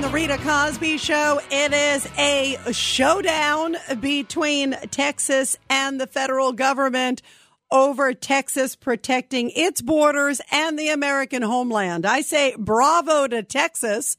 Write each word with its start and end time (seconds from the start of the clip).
The 0.00 0.08
Rita 0.08 0.38
Cosby 0.38 0.96
Show, 0.96 1.40
it 1.50 1.74
is 1.74 2.08
a 2.16 2.56
showdown 2.72 3.76
between 4.00 4.72
Texas 4.90 5.58
and 5.68 6.00
the 6.00 6.06
federal 6.06 6.52
government 6.52 7.20
over 7.70 8.14
Texas 8.14 8.76
protecting 8.76 9.50
its 9.54 9.82
borders 9.82 10.40
and 10.50 10.78
the 10.78 10.88
American 10.88 11.42
homeland. 11.42 12.06
I 12.06 12.22
say 12.22 12.54
bravo 12.56 13.26
to 13.26 13.42
Texas. 13.42 14.16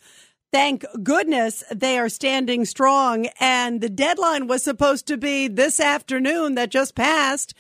Thank 0.52 0.86
goodness 1.02 1.64
they 1.72 1.98
are 1.98 2.10
standing 2.10 2.66
strong. 2.66 3.28
And 3.40 3.82
the 3.82 3.90
deadline 3.90 4.48
was 4.48 4.64
supposed 4.64 5.08
to 5.08 5.18
be 5.18 5.48
this 5.48 5.80
afternoon 5.80 6.56
that 6.56 6.70
just 6.70 6.94
passed. 6.94 7.56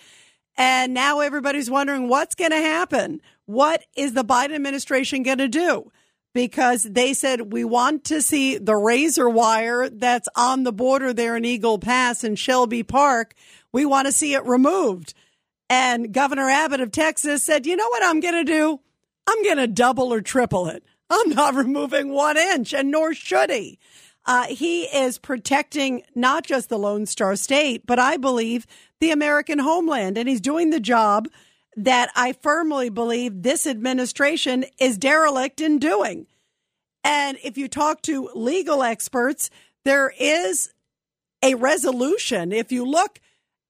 And 0.58 0.94
now 0.94 1.22
everybody's 1.22 1.72
wondering 1.72 2.08
what's 2.08 2.36
going 2.36 2.52
to 2.52 2.58
happen. 2.58 3.20
What 3.46 3.84
is 3.96 4.14
the 4.14 4.26
Biden 4.26 4.54
administration 4.54 5.24
going 5.24 5.40
to 5.40 5.48
do? 5.48 5.92
Because 6.34 6.84
they 6.84 7.14
said 7.14 7.52
we 7.52 7.66
want 7.66 8.06
to 8.06 8.22
see 8.22 8.58
the 8.58 8.76
razor 8.76 9.30
wire 9.30 9.90
that's 9.90 10.30
on 10.36 10.64
the 10.64 10.72
border 10.72 11.14
there 11.14 11.36
in 11.36 11.44
Eagle 11.44 11.78
Pass 11.78 12.24
and 12.24 12.40
Shelby 12.40 12.84
Park. 12.84 13.34
We 13.74 13.86
want 13.86 14.06
to 14.06 14.14
see 14.14 14.34
it 14.34 14.46
removed. 14.46 15.14
And 15.70 16.14
Governor 16.14 16.50
Abbott 16.50 16.82
of 16.82 16.92
Texas 16.92 17.44
said, 17.44 17.66
you 17.66 17.76
know 17.76 17.88
what 17.90 18.04
I'm 18.04 18.20
going 18.20 18.34
to 18.34 18.44
do? 18.44 18.80
I'm 19.28 19.44
going 19.44 19.58
to 19.58 19.68
double 19.68 20.14
or 20.14 20.22
triple 20.22 20.68
it. 20.68 20.84
I'm 21.10 21.30
not 21.30 21.56
removing 21.56 22.10
one 22.10 22.38
inch, 22.38 22.74
and 22.74 22.92
nor 22.92 23.14
should 23.14 23.50
he. 23.50 23.80
Uh, 24.26 24.48
he 24.48 24.84
is 24.84 25.18
protecting 25.18 26.04
not 26.14 26.44
just 26.44 26.70
the 26.70 26.78
Lone 26.78 27.06
Star 27.06 27.36
State, 27.36 27.86
but 27.86 28.00
I 28.00 28.18
believe 28.18 28.68
the 29.00 29.12
American 29.12 29.60
homeland. 29.60 30.18
And 30.18 30.30
he's 30.30 30.42
doing 30.42 30.70
the 30.70 30.80
job 30.80 31.28
that 31.78 32.10
I 32.16 32.34
firmly 32.34 32.90
believe 32.90 33.42
this 33.42 33.66
administration 33.66 34.66
is 34.80 34.98
derelict 34.98 35.62
in 35.62 35.80
doing. 35.80 36.28
And 37.04 37.38
if 37.44 37.58
you 37.58 37.68
talk 37.68 38.02
to 38.04 38.30
legal 38.36 38.84
experts, 38.84 39.50
there 39.86 40.14
is 40.20 40.72
a 41.42 41.56
resolution. 41.56 42.52
If 42.52 42.72
you 42.72 42.86
look 42.86 43.20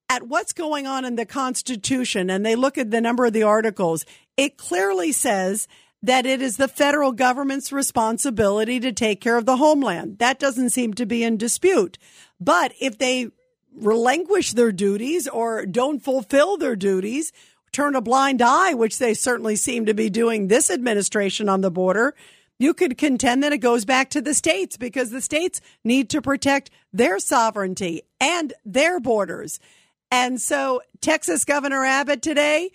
at 0.10 0.28
what's 0.28 0.52
going 0.52 0.88
on 0.88 1.06
in 1.06 1.16
the 1.16 1.26
Constitution 1.26 2.30
and 2.30 2.46
they 2.46 2.56
look 2.56 2.78
at 2.78 2.92
the 2.92 3.00
number 3.00 3.26
of 3.26 3.34
the 3.34 3.44
articles, 3.44 4.06
it 4.36 4.58
clearly 4.58 5.12
says 5.12 5.68
that 6.04 6.26
it 6.26 6.42
is 6.42 6.58
the 6.58 6.68
federal 6.68 7.12
government's 7.12 7.72
responsibility 7.72 8.80
to 8.80 8.92
take 8.92 9.22
care 9.22 9.38
of 9.38 9.46
the 9.46 9.58
homeland. 9.58 10.18
That 10.18 10.40
doesn't 10.40 10.72
seem 10.72 10.96
to 10.96 11.06
be 11.06 11.24
in 11.24 11.38
dispute. 11.38 11.98
But 12.40 12.74
if 12.82 12.98
they 12.98 13.30
relinquish 13.74 14.52
their 14.52 14.72
duties 14.72 15.28
or 15.28 15.66
don't 15.66 16.04
fulfill 16.04 16.58
their 16.58 16.76
duties, 16.76 17.32
turn 17.72 17.96
a 17.96 18.02
blind 18.02 18.42
eye, 18.42 18.74
which 18.74 19.00
they 19.00 19.14
certainly 19.14 19.56
seem 19.56 19.86
to 19.86 19.94
be 19.94 20.10
doing 20.10 20.48
this 20.48 20.70
administration 20.70 21.50
on 21.50 21.62
the 21.62 21.72
border, 21.72 22.14
you 22.60 22.74
could 22.74 22.98
contend 22.98 23.44
that 23.44 23.54
it 23.54 23.58
goes 23.58 23.86
back 23.86 24.10
to 24.12 24.22
the 24.22 24.34
states 24.34 24.78
because 24.78 25.10
the 25.10 25.22
states 25.22 25.62
need 25.84 26.10
to 26.10 26.22
protect 26.22 26.70
their 26.94 27.18
sovereignty 27.18 28.04
and 28.20 28.54
their 28.64 29.00
borders. 29.00 29.60
And 30.12 30.40
so, 30.40 30.82
Texas 31.00 31.46
Governor 31.46 31.84
Abbott 31.86 32.22
today, 32.22 32.72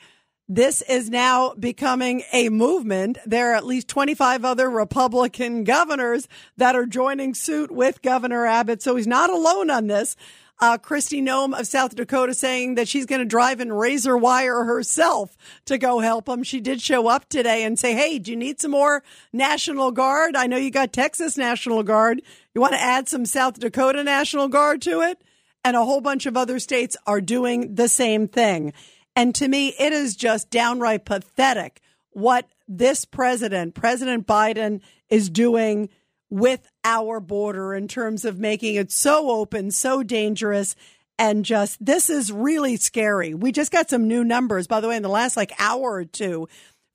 this 0.48 0.80
is 0.82 1.10
now 1.10 1.54
becoming 1.54 2.22
a 2.32 2.48
movement. 2.48 3.18
There 3.26 3.52
are 3.52 3.56
at 3.56 3.66
least 3.66 3.88
25 3.88 4.44
other 4.44 4.70
Republican 4.70 5.64
governors 5.64 6.28
that 6.56 6.76
are 6.76 6.86
joining 6.86 7.34
suit 7.34 7.70
with 7.70 8.00
Governor 8.00 8.46
Abbott. 8.46 8.80
So 8.80 8.94
he's 8.94 9.08
not 9.08 9.28
alone 9.28 9.70
on 9.70 9.88
this. 9.88 10.16
Uh, 10.59 10.78
Kristi 10.78 11.22
Noem 11.22 11.59
of 11.59 11.67
South 11.67 11.94
Dakota 11.94 12.33
saying 12.33 12.77
that 12.77 12.89
she's 12.89 13.05
going 13.05 13.19
to 13.19 13.27
drive 13.27 13.61
in 13.61 13.71
razor 13.71 14.17
wire 14.17 14.65
herself 14.65 15.37
to 15.67 15.77
go 15.77 15.99
help 15.99 16.27
him. 16.28 16.43
She 16.43 16.61
did 16.61 16.81
show 16.81 17.09
up 17.09 17.28
today 17.28 17.65
and 17.65 17.78
say, 17.78 17.94
Hey, 17.94 18.19
do 18.19 18.31
you 18.31 18.37
need 18.39 18.61
some 18.61 18.71
more 18.71 19.03
National 19.34 19.91
Guard? 19.91 20.34
I 20.34 20.47
know 20.47 20.56
you 20.56 20.71
got 20.71 20.94
Texas 20.94 21.37
National 21.37 21.83
Guard. 21.83 22.22
You 22.55 22.62
want 22.62 22.72
to 22.72 22.81
add 22.81 23.06
some 23.06 23.27
South 23.27 23.61
Dakota 23.61 24.03
National 24.03 24.49
Guard 24.49 24.81
to 24.83 25.03
it? 25.03 25.21
And 25.62 25.77
a 25.77 25.84
whole 25.84 26.00
bunch 26.00 26.25
of 26.25 26.37
other 26.37 26.59
states 26.59 26.97
are 27.06 27.21
doing 27.21 27.75
the 27.75 27.88
same 27.88 28.27
thing. 28.27 28.73
And 29.15 29.34
to 29.34 29.49
me, 29.49 29.75
it 29.78 29.93
is 29.93 30.17
just 30.17 30.50
downright 30.50 31.05
pathetic 31.05 31.81
what 32.11 32.49
this 32.67 33.05
president, 33.05 33.75
President 33.75 34.27
Biden, 34.27 34.81
is 35.11 35.28
doing 35.28 35.91
with 36.31 36.69
our 36.84 37.20
border 37.20 37.75
in 37.75 37.88
terms 37.88 38.25
of 38.25 38.38
making 38.38 38.75
it 38.75 38.91
so 38.91 39.31
open, 39.31 39.70
so 39.70 40.03
dangerous. 40.03 40.75
And 41.19 41.44
just 41.44 41.84
this 41.84 42.10
is 42.10 42.32
really 42.32 42.76
scary. 42.76 43.34
We 43.34 43.53
just 43.53 43.72
got 43.72 43.88
some 43.88 44.09
new 44.09 44.25
numbers, 44.25 44.66
by 44.66 44.81
the 44.81 44.88
way, 44.88 44.97
in 44.97 45.03
the 45.03 45.09
last 45.09 45.37
like 45.37 45.53
hour 45.59 45.92
or 45.92 46.04
two 46.04 46.48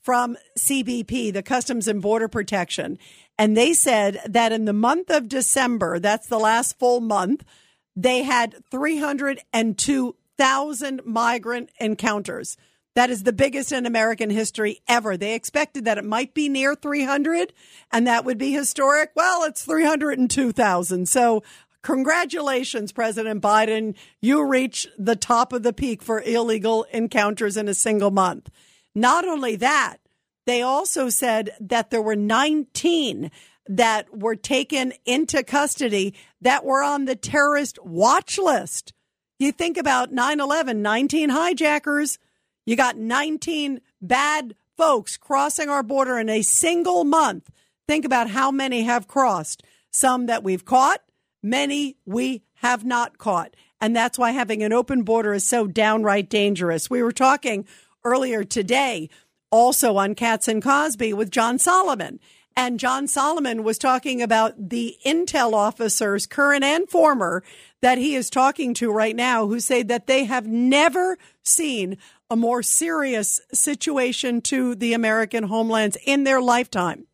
from 0.03 0.37
CBP, 0.57 1.33
the 1.33 1.43
Customs 1.43 1.87
and 1.87 2.01
Border 2.01 2.27
Protection. 2.27 2.97
And 3.37 3.55
they 3.55 3.73
said 3.73 4.19
that 4.27 4.51
in 4.51 4.65
the 4.65 4.73
month 4.73 5.09
of 5.09 5.29
December, 5.29 5.99
that's 5.99 6.27
the 6.27 6.39
last 6.39 6.77
full 6.77 7.01
month, 7.01 7.43
they 7.95 8.23
had 8.23 8.55
302,000 8.71 11.05
migrant 11.05 11.69
encounters. 11.79 12.57
That 12.95 13.09
is 13.09 13.23
the 13.23 13.33
biggest 13.33 13.71
in 13.71 13.85
American 13.85 14.29
history 14.29 14.81
ever. 14.87 15.15
They 15.15 15.33
expected 15.33 15.85
that 15.85 15.97
it 15.97 16.03
might 16.03 16.33
be 16.33 16.49
near 16.49 16.75
300 16.75 17.53
and 17.91 18.05
that 18.05 18.25
would 18.25 18.37
be 18.37 18.51
historic. 18.51 19.11
Well, 19.15 19.43
it's 19.43 19.63
302,000. 19.63 21.07
So 21.07 21.41
congratulations, 21.81 22.91
President 22.91 23.41
Biden. 23.41 23.95
You 24.21 24.45
reach 24.45 24.87
the 24.97 25.15
top 25.15 25.53
of 25.53 25.63
the 25.63 25.73
peak 25.73 26.01
for 26.01 26.21
illegal 26.21 26.85
encounters 26.91 27.55
in 27.55 27.69
a 27.69 27.73
single 27.73 28.11
month. 28.11 28.49
Not 28.93 29.25
only 29.25 29.55
that, 29.57 29.97
they 30.45 30.61
also 30.61 31.07
said 31.07 31.51
that 31.61 31.91
there 31.91 32.01
were 32.01 32.15
19 32.15 33.31
that 33.67 34.17
were 34.17 34.35
taken 34.35 34.91
into 35.05 35.43
custody 35.43 36.13
that 36.41 36.65
were 36.65 36.83
on 36.83 37.05
the 37.05 37.15
terrorist 37.15 37.81
watch 37.85 38.37
list. 38.37 38.91
You 39.39 39.51
think 39.51 39.77
about 39.77 40.11
9 40.11 40.39
11, 40.39 40.81
19 40.81 41.29
hijackers. 41.29 42.19
You 42.71 42.77
got 42.77 42.95
19 42.95 43.81
bad 44.01 44.55
folks 44.77 45.17
crossing 45.17 45.67
our 45.67 45.83
border 45.83 46.17
in 46.17 46.29
a 46.29 46.41
single 46.41 47.03
month. 47.03 47.51
Think 47.85 48.05
about 48.05 48.29
how 48.29 48.49
many 48.49 48.83
have 48.83 49.09
crossed. 49.09 49.61
Some 49.91 50.27
that 50.27 50.41
we've 50.41 50.63
caught, 50.63 51.01
many 51.43 51.97
we 52.05 52.43
have 52.59 52.85
not 52.85 53.17
caught. 53.17 53.57
And 53.81 53.93
that's 53.93 54.17
why 54.17 54.31
having 54.31 54.63
an 54.63 54.71
open 54.71 55.03
border 55.03 55.33
is 55.33 55.45
so 55.45 55.67
downright 55.67 56.29
dangerous. 56.29 56.89
We 56.89 57.03
were 57.03 57.11
talking 57.11 57.67
earlier 58.05 58.45
today 58.45 59.09
also 59.51 59.97
on 59.97 60.15
Cats 60.15 60.47
and 60.47 60.63
Cosby 60.63 61.11
with 61.11 61.29
John 61.29 61.59
Solomon. 61.59 62.21
And 62.55 62.79
John 62.79 63.07
Solomon 63.07 63.63
was 63.63 63.77
talking 63.77 64.21
about 64.21 64.69
the 64.69 64.97
intel 65.05 65.53
officers, 65.53 66.25
current 66.25 66.63
and 66.63 66.89
former, 66.89 67.43
that 67.81 67.97
he 67.97 68.15
is 68.15 68.29
talking 68.29 68.73
to 68.75 68.91
right 68.91 69.15
now, 69.15 69.47
who 69.47 69.59
say 69.59 69.83
that 69.83 70.07
they 70.07 70.25
have 70.25 70.47
never 70.47 71.17
seen 71.43 71.97
a 72.31 72.35
more 72.37 72.63
serious 72.63 73.41
situation 73.53 74.39
to 74.39 74.73
the 74.73 74.93
American 74.93 75.43
homelands 75.43 75.97
in 76.05 76.23
their 76.23 76.41
lifetime. 76.41 77.05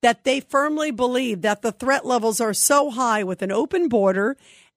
That 0.00 0.24
they 0.24 0.40
firmly 0.40 0.90
believe 0.90 1.42
that 1.42 1.60
the 1.60 1.70
threat 1.70 2.06
levels 2.06 2.40
are 2.40 2.54
so 2.54 2.90
high 2.90 3.22
with 3.22 3.42
an 3.42 3.52
open 3.52 3.88
border 3.88 4.36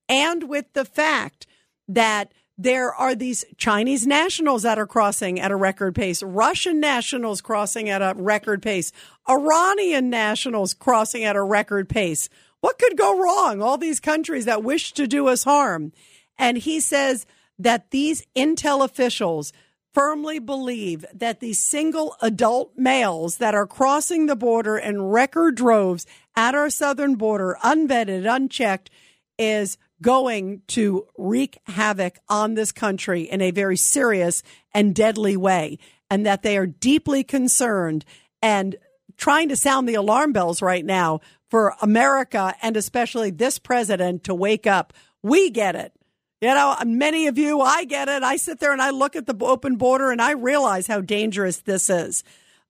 and 0.09 0.49
with 0.49 0.71
the 0.73 0.85
fact 0.85 1.47
that 1.87 2.33
there 2.57 2.93
are 2.93 3.15
these 3.15 3.45
Chinese 3.57 4.05
nationals 4.05 4.63
that 4.63 4.77
are 4.77 4.85
crossing 4.85 5.39
at 5.39 5.51
a 5.51 5.55
record 5.55 5.95
pace, 5.95 6.21
Russian 6.21 6.79
nationals 6.79 7.41
crossing 7.41 7.89
at 7.89 8.01
a 8.01 8.13
record 8.17 8.61
pace, 8.61 8.91
Iranian 9.29 10.09
nationals 10.09 10.73
crossing 10.73 11.23
at 11.23 11.35
a 11.37 11.43
record 11.43 11.87
pace. 11.87 12.29
What 12.59 12.77
could 12.77 12.97
go 12.97 13.17
wrong? 13.17 13.61
All 13.61 13.77
these 13.77 13.99
countries 14.01 14.45
that 14.45 14.63
wish 14.63 14.91
to 14.93 15.07
do 15.07 15.27
us 15.27 15.45
harm. 15.45 15.93
And 16.37 16.57
he 16.57 16.81
says 16.81 17.25
that 17.57 17.91
these 17.91 18.25
intel 18.35 18.83
officials 18.83 19.53
firmly 19.95 20.39
believe 20.39 21.05
that 21.13 21.39
the 21.39 21.53
single 21.53 22.17
adult 22.21 22.73
males 22.75 23.37
that 23.37 23.55
are 23.55 23.65
crossing 23.65 24.25
the 24.25 24.35
border 24.35 24.77
in 24.77 25.01
record 25.01 25.55
droves 25.55 26.05
at 26.35 26.53
our 26.53 26.69
southern 26.69 27.15
border, 27.15 27.57
unvetted, 27.63 28.29
unchecked, 28.29 28.89
is 29.39 29.77
going 30.01 30.61
to 30.67 31.07
wreak 31.17 31.57
havoc 31.67 32.19
on 32.27 32.53
this 32.53 32.73
country 32.73 33.21
in 33.21 33.41
a 33.41 33.51
very 33.51 33.77
serious 33.77 34.43
and 34.73 34.93
deadly 34.93 35.37
way, 35.37 35.79
and 36.09 36.25
that 36.25 36.43
they 36.43 36.57
are 36.57 36.67
deeply 36.67 37.23
concerned 37.23 38.03
and 38.41 38.75
trying 39.15 39.47
to 39.47 39.55
sound 39.55 39.87
the 39.87 39.95
alarm 39.95 40.33
bells 40.33 40.61
right 40.61 40.85
now 40.85 41.21
for 41.49 41.73
America 41.81 42.53
and 42.61 42.75
especially 42.75 43.31
this 43.31 43.57
president 43.59 44.25
to 44.25 44.35
wake 44.35 44.67
up. 44.67 44.91
We 45.23 45.49
get 45.49 45.75
it. 45.75 45.93
You 46.41 46.49
know, 46.49 46.75
many 46.85 47.27
of 47.27 47.37
you, 47.37 47.61
I 47.61 47.85
get 47.85 48.09
it. 48.09 48.21
I 48.21 48.35
sit 48.35 48.59
there 48.59 48.73
and 48.73 48.81
I 48.81 48.89
look 48.89 49.15
at 49.15 49.25
the 49.25 49.35
open 49.45 49.77
border 49.77 50.11
and 50.11 50.21
I 50.21 50.31
realize 50.31 50.87
how 50.87 51.01
dangerous 51.01 51.57
this 51.57 51.89
is. 51.89 52.23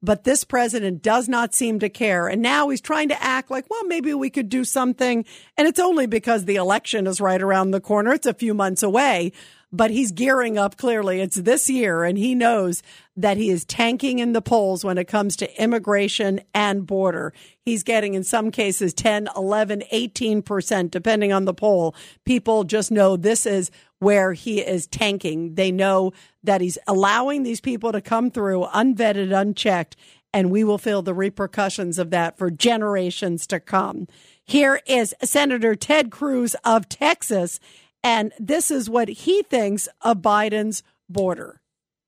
But 0.03 0.23
this 0.23 0.43
president 0.43 1.01
does 1.01 1.27
not 1.27 1.55
seem 1.55 1.79
to 1.79 1.89
care. 1.89 2.27
And 2.27 2.41
now 2.41 2.69
he's 2.69 2.81
trying 2.81 3.09
to 3.09 3.23
act 3.23 3.49
like, 3.49 3.65
well, 3.69 3.83
maybe 3.85 4.13
we 4.13 4.29
could 4.29 4.49
do 4.49 4.63
something. 4.63 5.25
And 5.57 5.67
it's 5.67 5.79
only 5.79 6.05
because 6.05 6.45
the 6.45 6.57
election 6.57 7.07
is 7.07 7.19
right 7.19 7.41
around 7.41 7.71
the 7.71 7.81
corner. 7.81 8.13
It's 8.13 8.27
a 8.27 8.33
few 8.33 8.53
months 8.53 8.83
away 8.83 9.31
but 9.75 9.91
he's 9.91 10.11
gearing 10.11 10.57
up 10.57 10.77
clearly. 10.77 11.19
It's 11.19 11.35
this 11.35 11.69
year, 11.69 12.03
and 12.03 12.17
he 12.17 12.33
knows 12.33 12.81
that 13.17 13.37
he 13.37 13.49
is 13.49 13.65
tanking 13.65 14.19
in 14.19 14.33
the 14.33 14.41
polls 14.41 14.85
when 14.85 14.97
it 14.97 15.07
comes 15.07 15.35
to 15.37 15.61
immigration 15.61 16.41
and 16.53 16.85
border. 16.87 17.33
He's 17.61 17.83
getting, 17.83 18.13
in 18.13 18.23
some 18.23 18.51
cases, 18.51 18.93
10, 18.93 19.27
11, 19.35 19.83
18%, 19.91 20.91
depending 20.91 21.33
on 21.33 21.45
the 21.45 21.53
poll. 21.53 21.93
People 22.25 22.63
just 22.63 22.91
know 22.91 23.17
this 23.17 23.45
is 23.45 23.69
where 23.99 24.33
he 24.33 24.61
is 24.61 24.87
tanking. 24.87 25.55
They 25.55 25.71
know 25.71 26.13
that 26.43 26.61
he's 26.61 26.77
allowing 26.87 27.43
these 27.43 27.61
people 27.61 27.91
to 27.91 28.01
come 28.01 28.31
through 28.31 28.65
unvetted, 28.73 29.37
unchecked, 29.37 29.95
and 30.33 30.51
we 30.51 30.63
will 30.63 30.77
feel 30.77 31.01
the 31.01 31.13
repercussions 31.13 31.97
of 31.97 32.11
that 32.11 32.37
for 32.37 32.51
generations 32.51 33.47
to 33.47 33.59
come. 33.59 34.07
Here 34.43 34.79
is 34.85 35.15
Senator 35.23 35.75
Ted 35.75 36.11
Cruz 36.11 36.55
of 36.63 36.87
Texas 36.87 37.59
and 38.05 38.31
this 38.39 38.69
is 38.69 38.87
what 38.87 39.09
he 39.09 39.41
thinks 39.41 39.89
of 40.01 40.19
Biden's 40.19 40.83
border. 41.09 41.59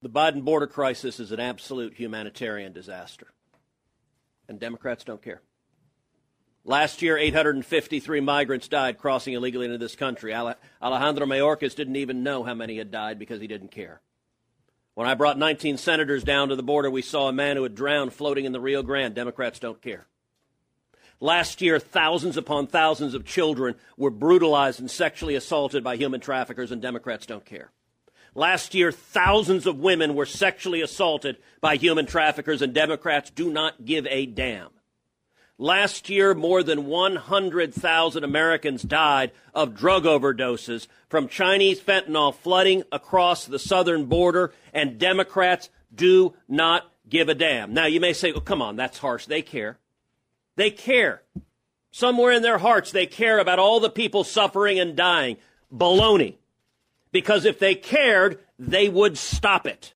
The 0.03 0.09
Biden 0.09 0.43
border 0.43 0.67
crisis 0.67 1.19
is 1.19 1.31
an 1.31 1.39
absolute 1.39 1.95
humanitarian 1.95 2.71
disaster. 2.71 3.33
And 4.47 4.59
Democrats 4.59 5.03
don't 5.03 5.23
care. 5.23 5.41
Last 6.63 7.01
year, 7.01 7.17
853 7.17 8.19
migrants 8.19 8.67
died 8.67 8.99
crossing 8.99 9.33
illegally 9.33 9.65
into 9.65 9.79
this 9.79 9.95
country. 9.95 10.35
Alejandro 10.35 11.25
Mayorkas 11.25 11.75
didn't 11.75 11.95
even 11.95 12.21
know 12.21 12.43
how 12.43 12.53
many 12.53 12.77
had 12.77 12.91
died 12.91 13.17
because 13.17 13.41
he 13.41 13.47
didn't 13.47 13.71
care. 13.71 13.99
When 14.93 15.07
I 15.07 15.15
brought 15.15 15.39
19 15.39 15.77
senators 15.77 16.23
down 16.23 16.49
to 16.49 16.55
the 16.55 16.61
border, 16.61 16.91
we 16.91 17.01
saw 17.01 17.27
a 17.27 17.33
man 17.33 17.55
who 17.57 17.63
had 17.63 17.73
drowned 17.73 18.13
floating 18.13 18.45
in 18.45 18.51
the 18.51 18.61
Rio 18.61 18.83
Grande. 18.83 19.15
Democrats 19.15 19.57
don't 19.57 19.81
care. 19.81 20.05
Last 21.19 21.61
year, 21.61 21.79
thousands 21.79 22.37
upon 22.37 22.67
thousands 22.67 23.13
of 23.13 23.25
children 23.25 23.75
were 23.97 24.11
brutalized 24.11 24.79
and 24.79 24.89
sexually 24.89 25.35
assaulted 25.35 25.83
by 25.83 25.95
human 25.95 26.21
traffickers, 26.21 26.71
and 26.71 26.81
Democrats 26.81 27.25
don't 27.25 27.45
care. 27.45 27.71
Last 28.35 28.75
year, 28.75 28.91
thousands 28.91 29.65
of 29.65 29.79
women 29.79 30.13
were 30.13 30.27
sexually 30.27 30.81
assaulted 30.81 31.37
by 31.59 31.75
human 31.75 32.05
traffickers, 32.05 32.61
and 32.61 32.71
Democrats 32.71 33.31
do 33.31 33.51
not 33.51 33.83
give 33.83 34.05
a 34.07 34.27
damn. 34.27 34.69
Last 35.57 36.07
year, 36.07 36.35
more 36.35 36.61
than 36.61 36.85
100,000 36.85 38.23
Americans 38.23 38.83
died 38.83 39.31
of 39.55 39.73
drug 39.73 40.03
overdoses 40.03 40.85
from 41.09 41.27
Chinese 41.27 41.79
fentanyl 41.79 42.35
flooding 42.35 42.83
across 42.91 43.45
the 43.45 43.57
southern 43.57 44.05
border, 44.05 44.53
and 44.71 44.99
Democrats 44.99 45.71
do 45.93 46.35
not 46.47 46.91
give 47.09 47.29
a 47.29 47.33
damn. 47.33 47.73
Now, 47.73 47.87
you 47.87 47.99
may 47.99 48.13
say, 48.13 48.31
well, 48.31 48.41
come 48.41 48.61
on, 48.61 48.75
that's 48.75 48.99
harsh. 48.99 49.25
They 49.25 49.41
care. 49.41 49.79
They 50.57 50.71
care. 50.71 51.21
Somewhere 51.91 52.33
in 52.33 52.41
their 52.41 52.57
hearts, 52.57 52.91
they 52.91 53.05
care 53.05 53.39
about 53.39 53.59
all 53.59 53.79
the 53.79 53.89
people 53.89 54.25
suffering 54.25 54.79
and 54.79 54.95
dying. 54.95 55.37
Baloney. 55.73 56.35
Because 57.11 57.45
if 57.45 57.59
they 57.59 57.75
cared, 57.75 58.39
they 58.59 58.89
would 58.89 59.17
stop 59.17 59.65
it. 59.65 59.93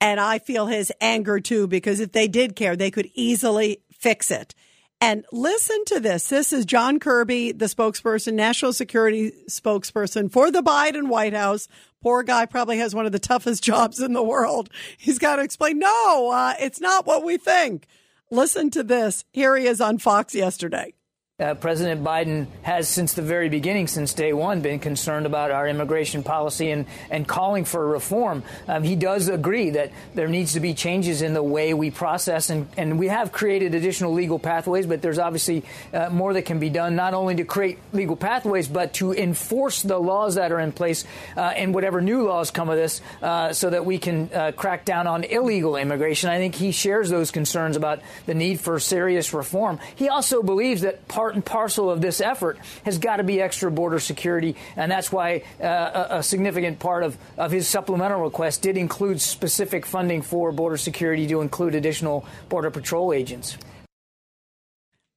And 0.00 0.20
I 0.20 0.38
feel 0.38 0.66
his 0.66 0.92
anger 1.00 1.40
too, 1.40 1.66
because 1.66 1.98
if 1.98 2.12
they 2.12 2.28
did 2.28 2.56
care, 2.56 2.76
they 2.76 2.90
could 2.90 3.10
easily 3.14 3.82
fix 3.92 4.30
it. 4.30 4.54
And 5.00 5.24
listen 5.32 5.84
to 5.86 6.00
this. 6.00 6.28
This 6.28 6.52
is 6.52 6.64
John 6.64 7.00
Kirby, 7.00 7.52
the 7.52 7.66
spokesperson, 7.66 8.34
national 8.34 8.72
security 8.72 9.32
spokesperson 9.48 10.30
for 10.30 10.50
the 10.50 10.62
Biden 10.62 11.08
White 11.08 11.34
House. 11.34 11.66
Poor 12.02 12.22
guy 12.22 12.46
probably 12.46 12.78
has 12.78 12.94
one 12.94 13.06
of 13.06 13.12
the 13.12 13.18
toughest 13.18 13.64
jobs 13.64 14.00
in 14.00 14.12
the 14.12 14.22
world. 14.22 14.70
He's 14.98 15.18
got 15.18 15.36
to 15.36 15.42
explain, 15.42 15.78
no, 15.78 16.30
uh, 16.30 16.54
it's 16.60 16.80
not 16.80 17.06
what 17.06 17.24
we 17.24 17.36
think. 17.36 17.86
Listen 18.32 18.70
to 18.70 18.82
this. 18.82 19.26
Here 19.34 19.54
he 19.56 19.66
is 19.66 19.82
on 19.82 19.98
Fox 19.98 20.34
yesterday. 20.34 20.94
Uh, 21.40 21.54
President 21.54 22.04
Biden 22.04 22.46
has, 22.60 22.90
since 22.90 23.14
the 23.14 23.22
very 23.22 23.48
beginning, 23.48 23.86
since 23.86 24.12
day 24.12 24.34
one, 24.34 24.60
been 24.60 24.78
concerned 24.78 25.24
about 25.24 25.50
our 25.50 25.66
immigration 25.66 26.22
policy 26.22 26.70
and, 26.70 26.84
and 27.10 27.26
calling 27.26 27.64
for 27.64 27.88
reform. 27.88 28.42
Um, 28.68 28.82
he 28.82 28.96
does 28.96 29.28
agree 29.28 29.70
that 29.70 29.92
there 30.14 30.28
needs 30.28 30.52
to 30.52 30.60
be 30.60 30.74
changes 30.74 31.22
in 31.22 31.32
the 31.32 31.42
way 31.42 31.72
we 31.72 31.90
process, 31.90 32.50
and, 32.50 32.68
and 32.76 32.98
we 32.98 33.08
have 33.08 33.32
created 33.32 33.74
additional 33.74 34.12
legal 34.12 34.38
pathways, 34.38 34.86
but 34.86 35.00
there's 35.00 35.18
obviously 35.18 35.64
uh, 35.94 36.10
more 36.10 36.34
that 36.34 36.42
can 36.42 36.58
be 36.58 36.68
done, 36.68 36.96
not 36.96 37.14
only 37.14 37.34
to 37.36 37.44
create 37.44 37.78
legal 37.94 38.14
pathways, 38.14 38.68
but 38.68 38.92
to 38.92 39.14
enforce 39.14 39.80
the 39.80 39.96
laws 39.96 40.34
that 40.34 40.52
are 40.52 40.60
in 40.60 40.70
place 40.70 41.06
uh, 41.38 41.40
and 41.40 41.74
whatever 41.74 42.02
new 42.02 42.24
laws 42.24 42.50
come 42.50 42.68
of 42.68 42.76
this 42.76 43.00
uh, 43.22 43.54
so 43.54 43.70
that 43.70 43.86
we 43.86 43.96
can 43.96 44.28
uh, 44.34 44.52
crack 44.52 44.84
down 44.84 45.06
on 45.06 45.24
illegal 45.24 45.76
immigration. 45.76 46.28
I 46.28 46.36
think 46.36 46.54
he 46.56 46.72
shares 46.72 47.08
those 47.08 47.30
concerns 47.30 47.74
about 47.74 48.00
the 48.26 48.34
need 48.34 48.60
for 48.60 48.78
serious 48.78 49.32
reform. 49.32 49.80
He 49.96 50.10
also 50.10 50.42
believes 50.42 50.82
that 50.82 51.08
part 51.08 51.21
part 51.22 51.36
and 51.36 51.44
parcel 51.44 51.88
of 51.88 52.00
this 52.00 52.20
effort 52.20 52.58
has 52.84 52.98
got 52.98 53.18
to 53.18 53.22
be 53.22 53.40
extra 53.40 53.70
border 53.70 54.00
security, 54.00 54.56
and 54.74 54.90
that's 54.90 55.12
why 55.12 55.44
uh, 55.62 56.18
a, 56.18 56.20
significant 56.20 56.80
part 56.80 57.04
of, 57.04 57.16
of 57.38 57.52
his 57.52 57.68
supplemental 57.68 58.20
request 58.20 58.60
did 58.60 58.76
include 58.76 59.20
specific 59.20 59.86
funding 59.86 60.20
for 60.20 60.50
border 60.50 60.76
security 60.76 61.28
to 61.28 61.40
include 61.40 61.76
additional 61.76 62.26
Border 62.48 62.72
Patrol 62.72 63.12
agents. 63.12 63.56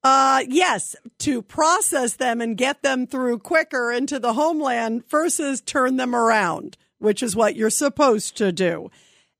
Uh, 0.03 0.43
yes, 0.47 0.95
to 1.17 1.41
process 1.41 2.13
them 2.17 2.39
and 2.39 2.55
get 2.55 2.83
them 2.83 3.07
through 3.07 3.39
quicker 3.39 3.91
into 3.91 4.19
the 4.19 4.33
homeland 4.33 5.09
versus 5.09 5.59
turn 5.59 5.97
them 5.97 6.13
around, 6.13 6.77
which 6.99 7.23
is 7.23 7.35
what 7.35 7.55
you're 7.55 7.71
supposed 7.71 8.37
to 8.37 8.51
do. 8.51 8.91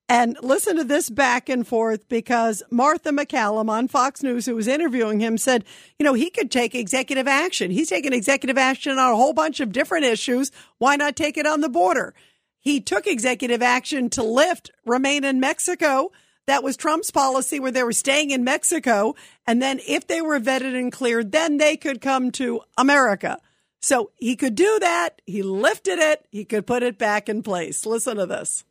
And 0.08 0.38
listen 0.44 0.76
to 0.76 0.84
this 0.84 1.10
back 1.10 1.50
and 1.50 1.68
forth 1.68 2.08
because 2.08 2.62
Martha 2.70 3.10
MacCallum 3.10 3.70
on 3.70 3.88
Fox 3.88 4.22
News, 4.22 4.46
who 4.46 4.56
was 4.56 4.68
interviewing 4.68 5.20
him, 5.20 5.38
said, 5.38 5.66
you 5.98 6.04
know, 6.04 6.14
he 6.14 6.30
could 6.30 6.52
take 6.52 6.76
executive 6.76 7.28
action. 7.28 7.72
He's 7.72 7.90
taking 7.90 8.14
executive 8.14 8.58
action 8.58 9.00
on 9.00 9.12
a 9.12 9.16
whole 9.16 9.34
bunch 9.34 9.60
of 9.60 9.72
different 9.72 10.06
issues. 10.06 10.52
Why 10.78 10.96
not 10.96 11.16
take 11.16 11.38
it 11.38 11.48
on 11.48 11.62
the 11.62 11.70
border? 11.70 12.14
He 12.60 12.82
took 12.82 13.08
executive 13.08 13.64
action 13.64 14.12
to 14.12 14.24
lift 14.24 14.70
remain 14.86 15.24
in 15.24 15.40
Mexico. 15.40 16.12
That 16.46 16.64
was 16.64 16.78
Trump's 16.78 17.10
policy 17.10 17.60
where 17.60 17.72
they 17.72 17.84
were 17.84 17.92
staying 17.92 18.30
in 18.30 18.44
Mexico. 18.44 19.16
And 19.48 19.60
then 19.60 19.80
if 19.88 20.06
they 20.06 20.22
were 20.22 20.40
vetted 20.40 20.80
and 20.80 20.92
cleared, 20.92 21.32
then 21.32 21.58
they 21.58 21.78
could 21.78 22.00
come 22.00 22.32
to 22.34 22.62
America. 22.78 23.40
So 23.82 24.12
he 24.18 24.36
could 24.36 24.54
do 24.54 24.78
that. 24.82 25.22
He 25.26 25.42
lifted 25.42 25.98
it. 25.98 26.28
He 26.30 26.46
could 26.46 26.68
put 26.68 26.84
it 26.84 27.00
back 27.00 27.28
in 27.28 27.42
place. 27.42 27.88
Listen 27.88 28.18
to 28.18 28.28
this. 28.28 28.64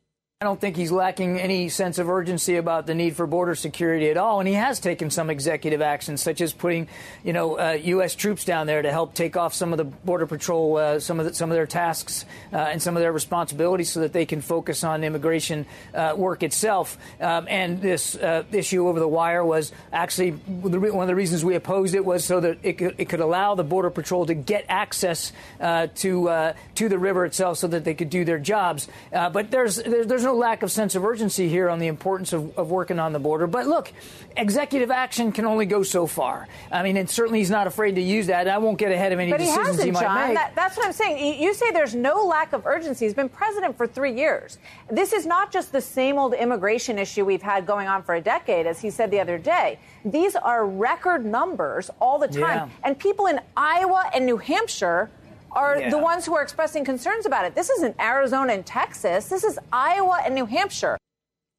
I 0.45 0.47
don't 0.47 0.61
think 0.61 0.77
he's 0.77 0.93
lacking 0.93 1.41
any 1.41 1.71
sense 1.71 1.99
of 1.99 2.11
urgency 2.11 2.57
about 2.57 2.87
the 2.87 2.95
need 2.95 3.17
for 3.17 3.27
border 3.27 3.55
security 3.55 4.11
at 4.11 4.19
all, 4.19 4.41
and 4.41 4.49
he 4.49 4.55
has 4.55 4.79
taken 4.79 5.09
some 5.09 5.31
executive 5.31 5.81
actions, 5.81 6.21
such 6.21 6.43
as 6.43 6.53
putting, 6.53 6.87
you 7.23 7.33
know, 7.33 7.59
uh, 7.59 7.79
U.S. 7.85 8.15
troops 8.15 8.45
down 8.45 8.67
there 8.67 8.83
to 8.83 8.91
help 8.93 9.15
take 9.15 9.39
off 9.39 9.55
some 9.55 9.73
of 9.73 9.79
the 9.79 9.85
border 9.85 10.27
patrol, 10.27 10.77
uh, 10.77 11.01
some 11.01 11.19
of 11.19 11.25
the, 11.25 11.33
some 11.33 11.51
of 11.51 11.55
their 11.55 11.67
tasks 11.67 12.27
uh, 12.53 12.57
and 12.57 12.83
some 12.83 12.95
of 12.95 13.01
their 13.01 13.11
responsibilities, 13.11 13.91
so 13.91 14.01
that 14.01 14.13
they 14.13 14.27
can 14.27 14.43
focus 14.43 14.85
on 14.85 15.03
immigration 15.03 15.65
uh, 15.95 16.13
work 16.15 16.43
itself. 16.43 16.99
Um, 17.23 17.47
and 17.49 17.81
this 17.81 18.15
uh, 18.15 18.43
issue 18.53 18.87
over 18.87 19.01
the 19.01 19.09
wire 19.09 19.43
was 19.43 19.73
actually 19.95 20.33
one 20.33 21.05
of 21.05 21.09
the 21.09 21.15
reasons 21.15 21.43
we 21.43 21.55
opposed 21.55 21.95
it 21.95 22.05
was 22.05 22.23
so 22.23 22.41
that 22.41 22.59
it 22.63 22.75
could, 22.75 22.97
it 22.99 23.09
could 23.09 23.21
allow 23.21 23.55
the 23.55 23.65
border 23.65 23.89
patrol 23.89 24.27
to 24.27 24.35
get 24.35 24.67
access 24.69 25.33
uh, 25.59 25.87
to 25.95 26.53
to 26.75 26.89
the 26.91 26.99
river 26.99 27.25
itself, 27.25 27.57
so 27.57 27.67
that 27.69 27.85
they 27.85 27.95
could 27.95 28.11
do 28.11 28.27
their 28.27 28.39
jobs. 28.39 28.89
but 29.11 29.51
there's 29.51 29.77
there's 29.77 30.25
no 30.25 30.34
no 30.35 30.41
lack 30.41 30.63
of 30.63 30.71
sense 30.71 30.95
of 30.95 31.05
urgency 31.05 31.49
here 31.49 31.69
on 31.69 31.79
the 31.79 31.87
importance 31.87 32.33
of, 32.33 32.57
of 32.59 32.71
working 32.71 32.99
on 32.99 33.13
the 33.13 33.19
border. 33.19 33.47
But 33.47 33.67
look, 33.67 33.93
executive 34.37 34.91
action 34.91 35.33
can 35.33 35.45
only 35.45 35.67
go 35.67 35.83
so 35.83 36.07
far. 36.07 36.49
I 36.71 36.83
mean, 36.83 36.97
and 36.97 37.09
certainly 37.09 37.39
he's 37.39 37.51
not 37.51 37.67
afraid 37.67 37.95
to 37.95 38.01
use 38.01 38.27
that. 38.27 38.49
I 38.49 38.59
won't 38.59 38.79
get 38.79 38.93
ahead 38.93 39.13
of 39.13 39.21
any 39.21 39.31
but 39.31 39.41
he 39.41 39.47
decisions 39.47 39.69
hasn't, 39.69 39.87
he 39.87 39.93
might 39.93 40.03
John. 40.03 40.29
make. 40.29 40.37
That, 40.37 40.53
that's 40.55 40.77
what 40.77 40.87
I'm 40.87 40.93
saying. 40.93 41.41
You 41.41 41.55
say 41.55 41.71
there's 41.71 41.95
no 41.95 42.25
lack 42.25 42.53
of 42.53 42.67
urgency. 42.67 43.05
He's 43.05 43.15
been 43.15 43.29
president 43.29 43.77
for 43.77 43.87
three 43.87 44.13
years. 44.13 44.59
This 44.91 45.13
is 45.13 45.27
not 45.27 45.53
just 45.53 45.73
the 45.73 45.81
same 45.81 46.19
old 46.19 46.35
immigration 46.35 46.99
issue 46.99 47.25
we've 47.25 47.43
had 47.43 47.67
going 47.67 47.87
on 47.87 48.03
for 48.03 48.15
a 48.15 48.21
decade, 48.21 48.67
as 48.67 48.81
he 48.81 48.91
said 48.91 49.11
the 49.11 49.21
other 49.21 49.39
day. 49.39 49.79
These 50.05 50.37
are 50.37 50.67
record 50.67 51.25
numbers 51.25 51.91
all 52.01 52.19
the 52.19 52.29
time. 52.29 52.69
Yeah. 52.69 52.69
And 52.83 52.99
people 52.99 53.27
in 53.27 53.41
Iowa 53.57 54.11
and 54.15 54.27
New 54.27 54.37
Hampshire 54.37 55.11
are 55.55 55.79
Yeah. 55.79 55.91
the 55.91 55.99
ones 55.99 56.27
who 56.27 56.35
are 56.37 56.43
expressing 56.43 56.85
concerns 56.85 57.27
about 57.27 57.45
it. 57.45 57.55
This 57.55 57.71
isn't 57.71 57.97
Arizona 58.01 58.53
and 58.53 58.67
Texas. 58.67 59.29
This 59.29 59.45
is 59.45 59.59
Iowa 59.73 60.21
and 60.25 60.35
New 60.35 60.47
Hampshire. 60.47 60.99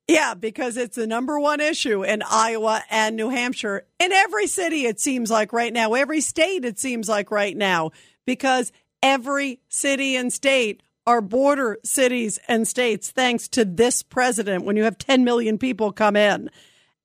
Yeah, 0.08 0.36
because 0.36 0.78
it's 0.78 0.96
the 0.98 1.08
number 1.08 1.40
one 1.40 1.60
issue 1.60 2.04
in 2.04 2.22
Iowa 2.30 2.84
and 2.92 3.16
New 3.16 3.30
Hampshire. 3.30 3.88
In 4.00 4.12
every 4.12 4.46
city, 4.46 4.86
it 4.86 5.00
seems 5.00 5.32
like 5.32 5.52
right 5.52 5.74
now, 5.74 5.94
every 5.96 6.22
state, 6.22 6.64
it 6.64 6.78
seems 6.78 7.10
like 7.10 7.32
right 7.32 7.58
now, 7.58 7.90
because 8.26 8.72
every 9.02 9.60
city 9.68 10.16
and 10.16 10.32
state 10.32 10.84
are 11.08 11.22
border 11.22 11.78
cities 11.84 12.40
and 12.48 12.68
states 12.68 13.10
thanks 13.12 13.48
to 13.48 13.66
this 13.66 14.04
president 14.04 14.64
when 14.64 14.76
you 14.76 14.84
have 14.84 14.98
10 14.98 15.24
million 15.24 15.58
people 15.58 15.92
come 15.92 16.16
in. 16.16 16.50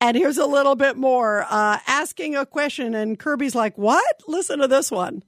And 0.03 0.17
here's 0.17 0.39
a 0.39 0.47
little 0.47 0.75
bit 0.77 0.97
more 0.97 1.47
uh, 1.49 1.79
asking 1.87 2.35
a 2.37 2.45
question, 2.47 2.95
and 2.95 3.19
Kirby's 3.19 3.55
like, 3.55 3.77
What? 3.79 4.23
Listen 4.27 4.59
to 4.61 4.69
this 4.69 4.91
one. 4.91 5.23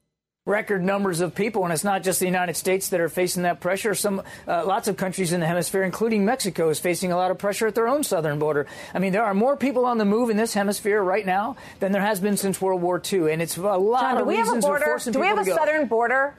Record 0.47 0.83
numbers 0.83 1.21
of 1.21 1.37
people, 1.37 1.63
and 1.63 1.73
it's 1.73 1.85
not 1.85 2.03
just 2.03 2.19
the 2.19 2.27
United 2.27 2.57
States 2.57 2.89
that 2.89 2.99
are 2.99 3.09
facing 3.09 3.45
that 3.45 3.61
pressure. 3.61 3.95
Some, 3.95 4.23
uh, 4.49 4.65
lots 4.67 4.89
of 4.89 4.97
countries 4.97 5.33
in 5.33 5.39
the 5.39 5.47
hemisphere, 5.47 5.85
including 5.85 6.25
Mexico, 6.25 6.69
is 6.69 6.81
facing 6.81 7.13
a 7.13 7.17
lot 7.17 7.31
of 7.31 7.39
pressure 7.39 7.69
at 7.69 7.77
their 7.77 7.87
own 7.87 8.03
southern 8.03 8.41
border. 8.41 8.67
I 8.93 8.99
mean, 8.99 9.13
there 9.13 9.23
are 9.23 9.35
more 9.35 9.57
people 9.57 9.85
on 9.87 9.99
the 9.99 10.05
move 10.05 10.31
in 10.31 10.37
this 10.37 10.53
hemisphere 10.53 11.01
right 11.01 11.25
now 11.25 11.55
than 11.79 11.93
there 11.93 12.03
has 12.03 12.19
been 12.19 12.37
since 12.37 12.61
World 12.61 12.83
War 12.83 13.01
II, 13.13 13.31
and 13.33 13.41
it's 13.41 13.57
a 13.57 13.61
lot 13.63 14.01
John, 14.01 14.15
do 14.17 14.23
of 14.23 14.27
we 14.27 14.35
have 14.35 14.49
a 14.49 14.51
reasons 14.51 14.65
are 14.65 14.69
border? 14.69 14.85
forcing 14.87 15.13
Do 15.13 15.21
we 15.21 15.27
have 15.27 15.39
a 15.39 15.45
southern 15.45 15.87
border? 15.87 16.35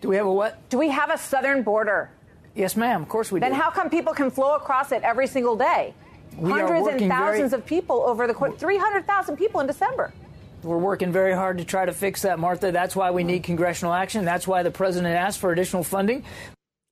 Do 0.00 0.08
we 0.08 0.16
have 0.16 0.26
a 0.26 0.32
what? 0.32 0.68
Do 0.68 0.78
we 0.78 0.88
have 0.88 1.10
a 1.10 1.18
southern 1.18 1.62
border? 1.62 2.10
Yes, 2.56 2.74
ma'am. 2.74 3.00
Of 3.02 3.08
course 3.08 3.30
we 3.30 3.38
Then 3.38 3.50
do. 3.50 3.54
Then 3.54 3.62
how 3.62 3.70
come 3.70 3.90
people 3.90 4.12
can 4.12 4.32
flow 4.32 4.56
across 4.56 4.90
it 4.90 5.04
every 5.04 5.28
single 5.28 5.54
day? 5.54 5.94
We 6.36 6.50
are 6.50 6.54
Hundreds 6.66 6.70
and 6.72 6.82
working 6.82 7.08
very- 7.08 7.10
thousands 7.10 7.52
of 7.52 7.64
people 7.64 8.02
over 8.08 8.26
the 8.26 8.34
course, 8.34 8.58
300,000 8.58 9.36
people 9.36 9.60
in 9.60 9.68
December. 9.68 10.12
We're 10.62 10.78
working 10.78 11.12
very 11.12 11.34
hard 11.34 11.58
to 11.58 11.64
try 11.64 11.86
to 11.86 11.92
fix 11.92 12.22
that, 12.22 12.38
Martha. 12.38 12.72
That's 12.72 12.94
why 12.94 13.10
we 13.10 13.24
need 13.24 13.42
congressional 13.42 13.94
action. 13.94 14.24
That's 14.24 14.46
why 14.46 14.62
the 14.62 14.70
president 14.70 15.14
asked 15.14 15.38
for 15.38 15.52
additional 15.52 15.84
funding. 15.84 16.24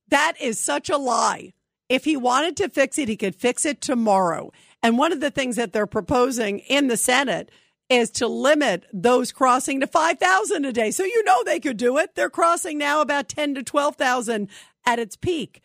That 0.09 0.33
is 0.41 0.59
such 0.59 0.89
a 0.89 0.97
lie. 0.97 1.53
If 1.87 2.05
he 2.05 2.17
wanted 2.17 2.57
to 2.57 2.69
fix 2.69 2.97
it, 2.97 3.09
he 3.09 3.17
could 3.17 3.35
fix 3.35 3.65
it 3.65 3.81
tomorrow. 3.81 4.51
And 4.81 4.97
one 4.97 5.11
of 5.11 5.19
the 5.19 5.31
things 5.31 5.55
that 5.55 5.73
they're 5.73 5.87
proposing 5.87 6.59
in 6.59 6.87
the 6.87 6.97
Senate 6.97 7.51
is 7.89 8.11
to 8.11 8.27
limit 8.27 8.85
those 8.93 9.31
crossing 9.31 9.79
to 9.79 9.87
5,000 9.87 10.65
a 10.65 10.71
day. 10.71 10.91
So 10.91 11.03
you 11.03 11.23
know 11.23 11.43
they 11.43 11.59
could 11.59 11.77
do 11.77 11.97
it. 11.97 12.15
They're 12.15 12.29
crossing 12.29 12.77
now 12.77 13.01
about 13.01 13.27
10 13.27 13.55
to 13.55 13.63
12,000 13.63 14.47
at 14.85 14.99
its 14.99 15.15
peak. 15.15 15.61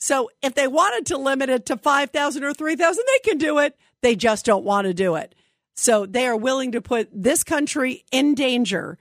So 0.00 0.30
if 0.42 0.54
they 0.54 0.68
wanted 0.68 1.06
to 1.06 1.16
limit 1.16 1.50
it 1.50 1.66
to 1.66 1.76
5,000 1.76 2.44
or 2.44 2.52
3,000, 2.52 3.04
they 3.06 3.30
can 3.30 3.38
do 3.38 3.58
it. 3.58 3.76
They 4.02 4.16
just 4.16 4.44
don't 4.44 4.64
want 4.64 4.86
to 4.86 4.94
do 4.94 5.14
it. 5.14 5.34
So 5.78 6.06
they 6.06 6.26
are 6.26 6.36
willing 6.36 6.72
to 6.72 6.80
put 6.80 7.08
this 7.12 7.44
country 7.44 8.04
in 8.10 8.34
danger 8.34 8.98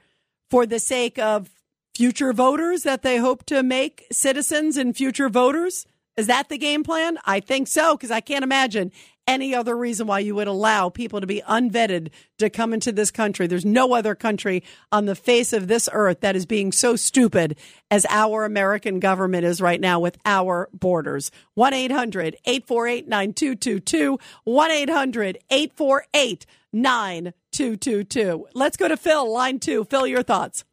for 0.51 0.67
the 0.67 0.77
sake 0.77 1.17
of 1.17 1.49
future 1.95 2.33
voters 2.33 2.83
that 2.83 3.01
they 3.01 3.17
hope 3.17 3.47
to 3.47 3.63
make 3.63 4.05
citizens 4.11 4.77
and 4.77 4.95
future 4.95 5.27
voters? 5.27 5.87
Is 6.17 6.27
that 6.27 6.49
the 6.49 6.57
game 6.59 6.83
plan? 6.83 7.17
I 7.25 7.39
think 7.39 7.67
so, 7.67 7.95
because 7.95 8.11
I 8.11 8.21
can't 8.21 8.43
imagine 8.43 8.91
any 9.27 9.55
other 9.55 9.75
reason 9.75 10.05
why 10.05 10.19
you 10.19 10.35
would 10.35 10.47
allow 10.47 10.89
people 10.89 11.19
to 11.19 11.27
be 11.27 11.41
unvetted 11.49 12.11
to 12.37 12.49
come 12.49 12.73
into 12.73 12.91
this 12.91 13.09
country. 13.09 13.47
There's 13.47 13.65
no 13.65 13.93
other 13.93 14.13
country 14.13 14.63
on 14.91 15.05
the 15.05 15.15
face 15.15 15.53
of 15.53 15.67
this 15.67 15.89
earth 15.91 16.21
that 16.21 16.35
is 16.35 16.45
being 16.45 16.71
so 16.71 16.95
stupid 16.95 17.57
as 17.89 18.05
our 18.09 18.45
American 18.45 18.99
government 18.99 19.45
is 19.45 19.59
right 19.61 19.81
now 19.81 19.99
with 19.99 20.17
our 20.25 20.69
borders. 20.73 21.31
1 21.55 21.73
800 21.73 22.37
848 22.45 23.07
9222. 23.07 24.19
1 24.43 24.71
800 24.71 25.37
848 25.49 26.45
9222. 26.81 28.47
Let's 28.53 28.77
go 28.77 28.87
to 28.87 28.97
Phil, 28.97 29.31
line 29.31 29.59
two. 29.59 29.83
Phil, 29.85 30.07
your 30.07 30.23
thoughts. 30.23 30.63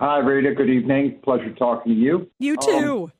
Hi, 0.00 0.18
Rita. 0.18 0.54
Good 0.54 0.70
evening. 0.70 1.20
Pleasure 1.22 1.52
talking 1.54 1.94
to 1.94 1.98
you. 1.98 2.30
You 2.38 2.56
too. 2.56 3.12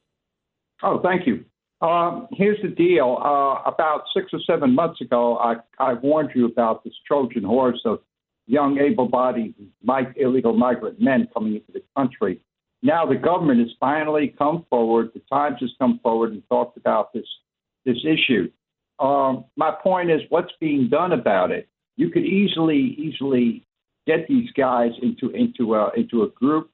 Oh, 0.82 1.00
thank 1.00 1.26
you. 1.26 1.44
Um, 1.80 2.28
here's 2.32 2.60
the 2.62 2.68
deal. 2.68 3.18
Uh, 3.22 3.62
about 3.68 4.04
six 4.16 4.32
or 4.32 4.40
seven 4.46 4.74
months 4.74 5.00
ago, 5.00 5.36
I, 5.36 5.56
I 5.78 5.94
warned 5.94 6.30
you 6.34 6.46
about 6.46 6.82
this 6.82 6.94
Trojan 7.06 7.44
horse 7.44 7.80
of 7.84 8.00
young, 8.46 8.78
able-bodied 8.78 9.54
illegal 10.16 10.52
migrant 10.52 11.00
men 11.00 11.28
coming 11.32 11.54
into 11.54 11.72
the 11.72 11.82
country. 11.96 12.40
Now 12.82 13.06
the 13.06 13.16
government 13.16 13.60
has 13.60 13.70
finally 13.80 14.34
come 14.36 14.66
forward. 14.68 15.10
The 15.14 15.22
Times 15.32 15.58
has 15.60 15.70
come 15.78 16.00
forward 16.02 16.32
and 16.32 16.42
talked 16.48 16.76
about 16.76 17.12
this 17.12 17.26
this 17.86 17.98
issue. 18.04 18.50
Um, 18.98 19.44
my 19.56 19.70
point 19.82 20.10
is, 20.10 20.20
what's 20.28 20.52
being 20.60 20.88
done 20.88 21.12
about 21.12 21.50
it? 21.50 21.68
You 21.96 22.10
could 22.10 22.24
easily, 22.24 22.96
easily 22.98 23.66
get 24.06 24.26
these 24.28 24.50
guys 24.52 24.90
into 25.02 25.30
into 25.30 25.74
a 25.74 25.90
into 25.96 26.22
a 26.22 26.28
group 26.30 26.70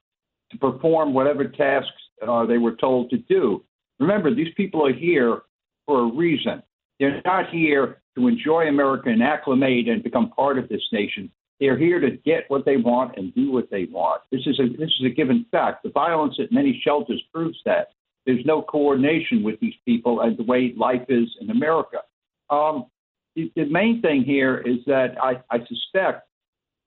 to 0.51 0.57
perform 0.57 1.13
whatever 1.13 1.45
tasks 1.45 1.89
uh, 2.27 2.45
they 2.45 2.57
were 2.57 2.75
told 2.75 3.09
to 3.11 3.17
do. 3.17 3.63
Remember, 3.99 4.33
these 4.33 4.53
people 4.55 4.85
are 4.85 4.93
here 4.93 5.41
for 5.85 6.01
a 6.01 6.13
reason. 6.13 6.61
They're 6.99 7.21
not 7.25 7.49
here 7.49 8.01
to 8.15 8.27
enjoy 8.27 8.67
America 8.67 9.09
and 9.09 9.23
acclimate 9.23 9.87
and 9.87 10.03
become 10.03 10.31
part 10.31 10.57
of 10.57 10.67
this 10.69 10.81
nation. 10.91 11.31
They're 11.59 11.77
here 11.77 11.99
to 11.99 12.11
get 12.11 12.45
what 12.49 12.65
they 12.65 12.77
want 12.77 13.17
and 13.17 13.33
do 13.35 13.51
what 13.51 13.69
they 13.69 13.85
want. 13.85 14.23
This 14.31 14.41
is 14.45 14.59
a 14.59 14.67
this 14.77 14.89
is 14.99 15.05
a 15.05 15.09
given 15.09 15.45
fact. 15.51 15.83
The 15.83 15.91
violence 15.91 16.35
at 16.39 16.51
many 16.51 16.81
shelters 16.83 17.21
proves 17.33 17.57
that. 17.65 17.89
There's 18.25 18.45
no 18.45 18.61
coordination 18.61 19.43
with 19.43 19.59
these 19.59 19.73
people 19.85 20.21
and 20.21 20.37
the 20.37 20.43
way 20.43 20.73
life 20.77 21.05
is 21.09 21.27
in 21.39 21.49
America. 21.49 21.99
Um, 22.49 22.85
the, 23.35 23.65
main 23.65 24.01
thing 24.01 24.23
here 24.23 24.57
is 24.57 24.77
that 24.87 25.15
I, 25.21 25.41
I 25.49 25.59
suspect 25.67 26.27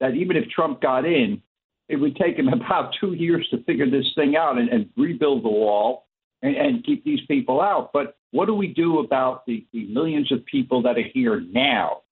that 0.00 0.14
even 0.14 0.36
if 0.36 0.48
Trump 0.48 0.80
got 0.80 1.04
in, 1.04 1.42
it 1.88 1.96
would 1.96 2.16
take 2.16 2.36
him 2.36 2.48
about 2.52 2.94
two 3.00 3.12
years 3.14 3.46
to 3.50 3.62
figure 3.64 3.90
this 3.90 4.06
thing 4.14 4.36
out 4.36 4.58
and, 4.58 4.68
and 4.68 4.88
rebuild 4.96 5.44
the 5.44 5.48
wall 5.48 6.06
and, 6.42 6.56
and 6.56 6.84
keep 6.84 7.04
these 7.04 7.20
people 7.28 7.60
out. 7.60 7.90
But 7.92 8.16
what 8.30 8.46
do 8.46 8.54
we 8.54 8.68
do 8.68 8.98
about 8.98 9.46
the, 9.46 9.66
the 9.72 9.86
millions 9.86 10.30
of 10.32 10.44
people 10.46 10.82
that 10.82 10.98
are 10.98 11.08
here 11.12 11.40
now? 11.40 12.02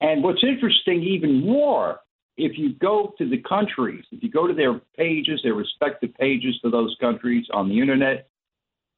And 0.00 0.22
what's 0.22 0.42
interesting 0.42 1.02
even 1.02 1.44
more, 1.44 2.00
if 2.36 2.58
you 2.58 2.74
go 2.74 3.14
to 3.18 3.28
the 3.28 3.38
countries, 3.38 4.04
if 4.10 4.22
you 4.22 4.30
go 4.30 4.46
to 4.46 4.54
their 4.54 4.80
pages, 4.96 5.40
their 5.44 5.54
respective 5.54 6.14
pages 6.14 6.58
for 6.60 6.70
those 6.70 6.96
countries 7.00 7.46
on 7.52 7.68
the 7.68 7.80
internet, 7.80 8.28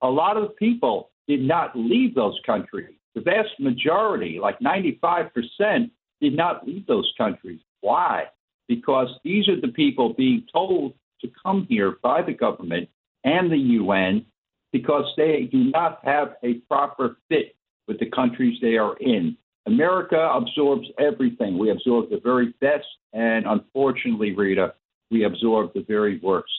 a 0.03 0.09
lot 0.09 0.37
of 0.37 0.57
people 0.57 1.11
did 1.27 1.41
not 1.41 1.77
leave 1.77 2.15
those 2.15 2.39
countries. 2.47 2.95
The 3.15 3.21
vast 3.21 3.61
majority, 3.61 4.39
like 4.41 4.59
95%, 4.61 5.91
did 6.21 6.37
not 6.37 6.67
leave 6.67 6.87
those 6.87 7.13
countries. 7.17 7.61
Why? 7.81 8.25
Because 8.69 9.09
these 9.25 9.49
are 9.49 9.61
the 9.61 9.69
people 9.69 10.15
being 10.15 10.45
told 10.53 10.95
to 11.21 11.31
come 11.43 11.67
here 11.69 11.97
by 12.03 12.23
the 12.23 12.33
government 12.33 12.89
and 13.25 13.51
the 13.51 13.59
UN 13.59 14.27
because 14.73 15.05
they 15.17 15.49
do 15.51 15.65
not 15.65 16.01
have 16.05 16.35
a 16.43 16.55
proper 16.69 17.17
fit 17.29 17.55
with 17.87 17.99
the 18.01 18.11
countries 18.11 18.59
they 18.61 18.77
are 18.77 18.97
in. 18.97 19.37
America 19.67 20.19
absorbs 20.35 20.89
everything. 20.99 21.59
We 21.59 21.71
absorb 21.71 22.11
the 22.11 22.21
very 22.23 22.55
best, 22.61 22.87
and 23.13 23.47
unfortunately, 23.47 24.35
Rita, 24.35 24.75
we 25.11 25.25
absorb 25.25 25.73
the 25.75 25.85
very 25.87 26.19
worst. 26.19 26.51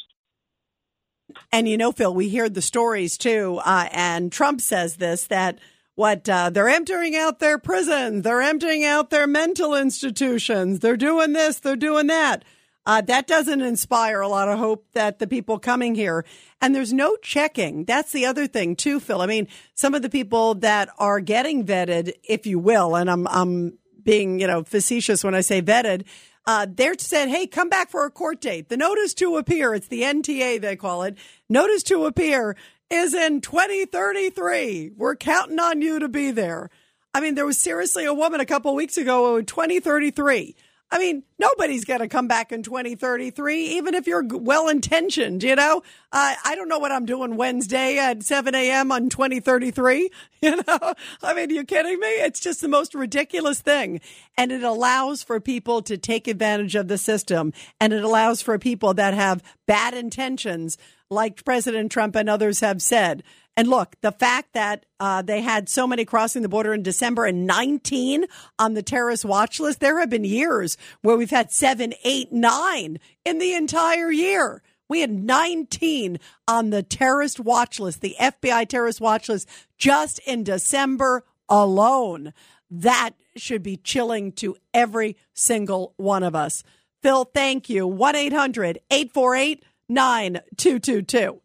And 1.52 1.68
you 1.68 1.78
know, 1.78 1.92
Phil, 1.92 2.14
we 2.14 2.30
hear 2.30 2.50
the 2.50 2.62
stories 2.62 3.18
too. 3.18 3.60
Uh, 3.66 3.90
and 3.92 4.32
Trump 4.32 4.62
says 4.62 4.98
this 4.98 5.26
that 5.28 5.60
what 5.96 6.28
uh, 6.30 6.50
they're 6.50 6.70
emptying 6.70 7.16
out 7.16 7.40
their 7.40 7.58
prisons, 7.58 8.24
they're 8.24 8.42
emptying 8.42 8.84
out 8.84 9.10
their 9.10 9.28
mental 9.28 9.74
institutions, 9.74 10.80
they're 10.80 10.98
doing 10.98 11.34
this, 11.34 11.60
they're 11.60 11.76
doing 11.76 12.08
that. 12.08 12.44
Uh, 12.88 13.02
that 13.02 13.26
doesn't 13.26 13.62
inspire 13.62 14.22
a 14.22 14.28
lot 14.28 14.48
of 14.48 14.60
hope 14.60 14.86
that 14.94 15.18
the 15.18 15.26
people 15.26 15.58
coming 15.58 15.96
here 15.96 16.24
and 16.62 16.76
there's 16.76 16.94
no 16.94 17.16
checking. 17.18 17.84
That's 17.84 18.12
the 18.12 18.28
other 18.28 18.46
thing 18.46 18.76
too, 18.76 19.00
Phil. 19.00 19.22
I 19.22 19.26
mean, 19.26 19.48
some 19.74 19.96
of 19.96 20.04
the 20.04 20.10
people 20.10 20.54
that 20.56 20.90
are 21.00 21.20
getting 21.20 21.66
vetted, 21.66 22.14
if 22.24 22.46
you 22.46 22.60
will, 22.60 22.96
and 22.96 23.10
I'm, 23.10 23.28
I'm 23.28 23.80
being, 24.04 24.40
you 24.40 24.46
know, 24.46 24.64
facetious 24.64 25.24
when 25.24 25.34
I 25.34 25.42
say 25.42 25.64
vetted, 25.64 26.06
uh, 26.48 26.68
they're 26.70 26.94
said, 27.00 27.28
hey, 27.28 27.48
come 27.48 27.70
back 27.70 27.90
for 27.90 28.06
a 28.06 28.12
court 28.12 28.40
date. 28.40 28.70
The 28.70 28.78
notice 28.78 29.16
to 29.16 29.38
appear, 29.38 29.74
it's 29.74 29.88
the 29.88 30.04
NTA, 30.04 30.62
they 30.62 30.76
call 30.76 31.02
it. 31.02 31.18
Notice 31.50 31.82
to 31.84 32.06
appear 32.06 32.56
is 32.90 33.14
in 33.14 33.42
2033. 33.42 34.92
We're 34.96 35.16
counting 35.16 35.60
on 35.60 35.82
you 35.82 36.00
to 36.00 36.08
be 36.08 36.32
there. 36.32 36.70
I 37.14 37.22
mean, 37.22 37.36
there 37.36 37.46
was 37.46 37.58
seriously 37.58 38.06
a 38.06 38.14
woman 38.14 38.40
a 38.42 38.46
couple 38.46 38.76
weeks 38.76 38.98
ago 38.98 39.38
in 39.38 39.46
2033. 39.46 40.56
I 40.92 41.00
mean, 41.00 41.24
nobody's 41.40 41.84
going 41.84 42.02
to 42.02 42.08
come 42.08 42.28
back 42.28 42.52
in 42.52 42.62
2033, 42.62 43.78
even 43.78 43.96
if 43.96 44.06
you're 44.06 44.24
well 44.26 44.70
intentioned, 44.70 45.42
you 45.42 45.56
know? 45.56 45.82
Uh, 46.12 46.36
I 46.46 46.56
don't 46.56 46.70
know 46.70 46.78
what 46.78 46.92
I'm 46.92 47.06
doing 47.06 47.38
Wednesday 47.38 47.98
at 47.98 48.22
7 48.22 48.54
a.m. 48.54 48.92
on 48.92 49.10
2033. 49.10 50.10
You 50.42 50.58
know, 50.58 50.94
I 51.24 51.34
mean, 51.34 51.50
you 51.50 51.64
kidding 51.64 52.00
me? 52.00 52.08
It's 52.08 52.40
just 52.40 52.62
the 52.62 52.68
most 52.68 52.94
ridiculous 52.94 53.62
thing. 53.62 54.00
And 54.38 54.52
it 54.52 54.62
allows 54.62 55.24
for 55.24 55.40
people 55.40 55.82
to 55.82 55.98
take 55.98 56.28
advantage 56.28 56.76
of 56.76 56.88
the 56.88 57.00
system. 57.00 57.52
And 57.80 57.92
it 57.92 58.04
allows 58.04 58.44
for 58.44 58.60
people 58.60 58.94
that 58.94 59.16
have 59.16 59.42
bad 59.66 59.96
intentions, 59.96 60.78
like 61.10 61.46
President 61.46 61.92
Trump 61.92 62.16
and 62.16 62.30
others 62.30 62.60
have 62.60 62.82
said. 62.82 63.24
And 63.58 63.70
look, 63.70 63.96
the 64.02 64.12
fact 64.12 64.54
that 64.54 64.86
uh, 65.00 65.22
they 65.22 65.42
had 65.42 65.70
so 65.70 65.88
many 65.88 66.04
crossing 66.04 66.42
the 66.42 66.50
border 66.50 66.74
in 66.74 66.84
December 66.84 67.26
and 67.26 67.48
19 67.48 68.26
on 68.60 68.74
the 68.74 68.84
terrorist 68.84 69.24
watch 69.24 69.60
list, 69.60 69.80
there 69.80 70.00
have 70.00 70.10
been 70.10 70.26
years 70.26 70.78
where 71.02 71.16
we've 71.16 71.30
had 71.30 71.52
seven, 71.52 71.94
eight, 72.04 72.34
nine 72.34 73.00
in 73.24 73.40
the 73.40 73.54
entire 73.54 74.12
year. 74.12 74.62
We 74.90 75.00
had 75.00 75.12
19 75.12 76.20
on 76.48 76.70
the 76.70 76.84
terrorist 76.84 77.40
watch 77.40 77.80
list, 77.80 78.02
the 78.02 78.16
FBI 78.20 78.68
terrorist 78.68 79.00
watch 79.02 79.30
list, 79.30 79.48
just 79.78 80.20
in 80.20 80.44
December 80.44 81.24
alone. 81.48 82.34
That 82.70 83.12
should 83.38 83.64
be 83.64 83.78
chilling 83.78 84.32
to 84.34 84.58
every 84.74 85.18
single 85.34 85.94
one 85.98 86.24
of 86.24 86.36
us. 86.36 86.64
Phil, 87.02 87.26
thank 87.26 87.70
you. 87.70 87.88
1 87.88 88.16
800 88.16 88.80
848 88.90 89.64
9222. 89.88 91.42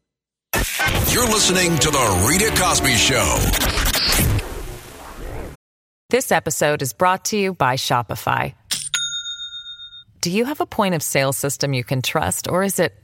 You're 1.13 1.29
listening 1.29 1.77
to 1.79 1.91
The 1.91 2.27
Rita 2.27 2.51
Cosby 2.59 2.95
Show. 2.95 3.37
This 6.09 6.33
episode 6.33 6.81
is 6.81 6.95
brought 6.95 7.27
to 7.27 7.37
you 7.37 7.53
by 7.53 7.77
Shopify. 7.77 8.55
Do 10.23 10.31
you 10.31 10.47
have 10.47 10.63
a 10.63 10.67
point 10.67 10.95
of 10.95 11.03
sale 11.03 11.35
system 11.35 11.75
you 11.75 11.85
can 11.85 12.01
trust, 12.01 12.49
or 12.49 12.63
is 12.63 12.81
it 12.81 12.95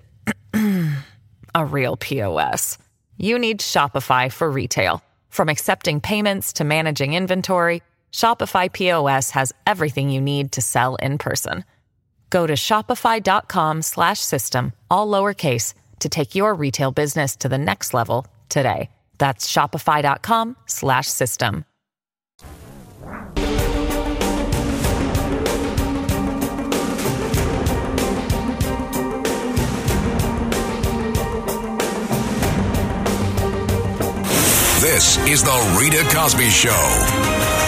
a 1.55 1.65
real 1.67 1.99
POS? 1.99 2.79
You 3.19 3.39
need 3.39 3.61
Shopify 3.61 4.33
for 4.33 4.51
retail. 4.51 5.03
From 5.29 5.51
accepting 5.51 6.01
payments 6.01 6.55
to 6.55 6.65
managing 6.65 7.13
inventory, 7.13 7.83
Shopify 8.11 8.73
POS 8.73 9.33
has 9.33 9.53
everything 9.67 10.09
you 10.09 10.23
need 10.23 10.53
to 10.53 10.63
sell 10.63 10.95
in 10.97 11.19
person. 11.19 11.65
Go 12.31 12.47
to 12.47 12.55
shopify.com 12.55 13.83
slash 13.83 14.21
system, 14.21 14.73
all 14.91 15.09
lowercase, 15.09 15.75
to 16.01 16.09
take 16.09 16.35
your 16.35 16.55
retail 16.55 16.91
business 16.91 17.37
to 17.37 17.49
the 17.49 17.59
next 17.59 17.95
level 17.95 18.27
today. 18.49 18.91
That's 19.19 19.51
shopify.com 19.51 20.57
slash 20.67 21.07
system. 21.07 21.65
This 34.81 35.19
is 35.27 35.43
The 35.43 35.77
Rita 35.81 36.05
Cosby 36.15 36.49
Show. 36.49 37.66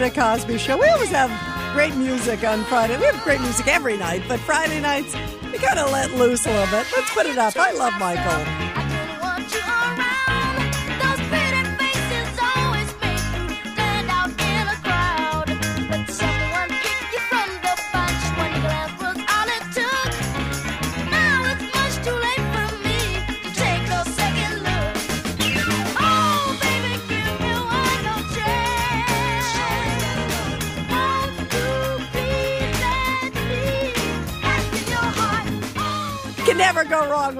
Rita 0.00 0.14
Cosby 0.14 0.56
Show. 0.56 0.78
We 0.78 0.88
always 0.88 1.10
have 1.10 1.30
great 1.74 1.94
music 1.94 2.42
on 2.42 2.64
Friday. 2.64 2.96
We 2.96 3.04
have 3.04 3.22
great 3.22 3.40
music 3.42 3.68
every 3.68 3.98
night, 3.98 4.22
but 4.26 4.40
Friday 4.40 4.80
nights, 4.80 5.14
we 5.52 5.58
kind 5.58 5.78
of 5.78 5.92
let 5.92 6.10
loose 6.12 6.46
a 6.46 6.50
little 6.50 6.64
bit. 6.66 6.86
Let's 6.96 7.12
put 7.12 7.26
it 7.26 7.36
up. 7.36 7.54
I 7.58 7.72
love 7.72 7.92
Michael. 7.98 8.69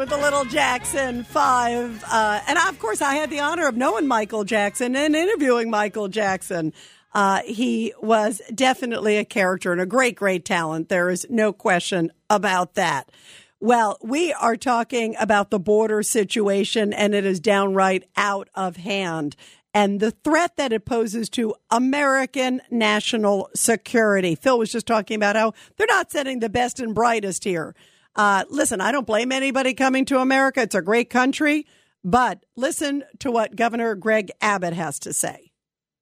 With 0.00 0.08
the 0.08 0.16
little 0.16 0.46
Jackson 0.46 1.24
Five. 1.24 2.02
Uh, 2.10 2.40
and 2.48 2.56
of 2.56 2.78
course, 2.78 3.02
I 3.02 3.16
had 3.16 3.28
the 3.28 3.40
honor 3.40 3.68
of 3.68 3.76
knowing 3.76 4.06
Michael 4.06 4.44
Jackson 4.44 4.96
and 4.96 5.14
interviewing 5.14 5.68
Michael 5.68 6.08
Jackson. 6.08 6.72
Uh, 7.12 7.42
he 7.42 7.92
was 8.00 8.40
definitely 8.54 9.18
a 9.18 9.26
character 9.26 9.72
and 9.72 9.80
a 9.80 9.84
great, 9.84 10.16
great 10.16 10.46
talent. 10.46 10.88
There 10.88 11.10
is 11.10 11.26
no 11.28 11.52
question 11.52 12.12
about 12.30 12.76
that. 12.76 13.10
Well, 13.60 13.98
we 14.00 14.32
are 14.32 14.56
talking 14.56 15.16
about 15.20 15.50
the 15.50 15.60
border 15.60 16.02
situation, 16.02 16.94
and 16.94 17.14
it 17.14 17.26
is 17.26 17.38
downright 17.38 18.04
out 18.16 18.48
of 18.54 18.76
hand. 18.76 19.36
And 19.74 20.00
the 20.00 20.12
threat 20.12 20.56
that 20.56 20.72
it 20.72 20.86
poses 20.86 21.28
to 21.30 21.54
American 21.70 22.62
national 22.70 23.50
security. 23.54 24.34
Phil 24.34 24.58
was 24.58 24.72
just 24.72 24.86
talking 24.86 25.16
about 25.16 25.36
how 25.36 25.52
they're 25.76 25.86
not 25.86 26.10
sending 26.10 26.40
the 26.40 26.48
best 26.48 26.80
and 26.80 26.94
brightest 26.94 27.44
here. 27.44 27.74
Uh, 28.16 28.44
listen, 28.50 28.80
I 28.80 28.92
don't 28.92 29.06
blame 29.06 29.32
anybody 29.32 29.74
coming 29.74 30.04
to 30.06 30.18
America. 30.18 30.62
It's 30.62 30.74
a 30.74 30.82
great 30.82 31.10
country, 31.10 31.66
but 32.04 32.44
listen 32.56 33.04
to 33.20 33.30
what 33.30 33.56
Governor 33.56 33.94
Greg 33.94 34.30
Abbott 34.40 34.72
has 34.72 34.98
to 35.00 35.12
say. 35.12 35.52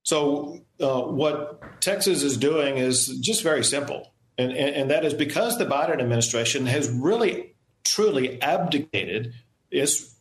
So, 0.04 0.60
uh, 0.80 1.02
what 1.02 1.80
Texas 1.82 2.22
is 2.22 2.36
doing 2.38 2.78
is 2.78 3.08
just 3.18 3.42
very 3.42 3.62
simple, 3.62 4.14
and, 4.38 4.52
and, 4.52 4.74
and 4.74 4.90
that 4.90 5.04
is 5.04 5.12
because 5.12 5.58
the 5.58 5.66
Biden 5.66 6.00
administration 6.00 6.66
has 6.66 6.88
really, 6.88 7.54
truly 7.84 8.40
abdicated 8.40 9.34
its 9.70 10.14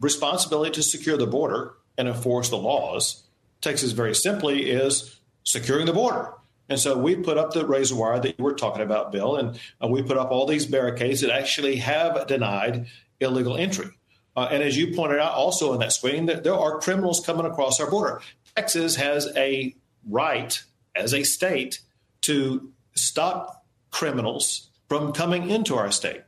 responsibility 0.00 0.72
to 0.72 0.82
secure 0.82 1.16
the 1.16 1.26
border 1.26 1.74
and 1.96 2.08
enforce 2.08 2.50
the 2.50 2.58
laws. 2.58 3.24
Texas, 3.62 3.92
very 3.92 4.14
simply, 4.14 4.70
is 4.70 5.18
securing 5.44 5.86
the 5.86 5.92
border. 5.92 6.34
And 6.68 6.78
so 6.78 6.96
we 6.96 7.16
put 7.16 7.38
up 7.38 7.52
the 7.52 7.66
razor 7.66 7.96
wire 7.96 8.20
that 8.20 8.38
you 8.38 8.44
were 8.44 8.54
talking 8.54 8.82
about, 8.82 9.12
Bill, 9.12 9.36
and 9.36 9.58
uh, 9.82 9.88
we 9.88 10.02
put 10.02 10.16
up 10.16 10.30
all 10.30 10.46
these 10.46 10.66
barricades 10.66 11.20
that 11.20 11.30
actually 11.30 11.76
have 11.76 12.26
denied 12.26 12.86
illegal 13.20 13.56
entry. 13.56 13.88
Uh, 14.34 14.48
and 14.50 14.62
as 14.62 14.76
you 14.76 14.94
pointed 14.94 15.18
out 15.18 15.34
also 15.34 15.72
in 15.74 15.80
that 15.80 15.92
screen, 15.92 16.26
that 16.26 16.44
there 16.44 16.54
are 16.54 16.78
criminals 16.80 17.24
coming 17.24 17.44
across 17.44 17.80
our 17.80 17.90
border. 17.90 18.20
Texas 18.56 18.96
has 18.96 19.28
a 19.36 19.74
right 20.08 20.62
as 20.94 21.12
a 21.12 21.22
state 21.22 21.80
to 22.22 22.72
stop 22.94 23.66
criminals 23.90 24.70
from 24.88 25.12
coming 25.12 25.50
into 25.50 25.74
our 25.74 25.90
state, 25.90 26.22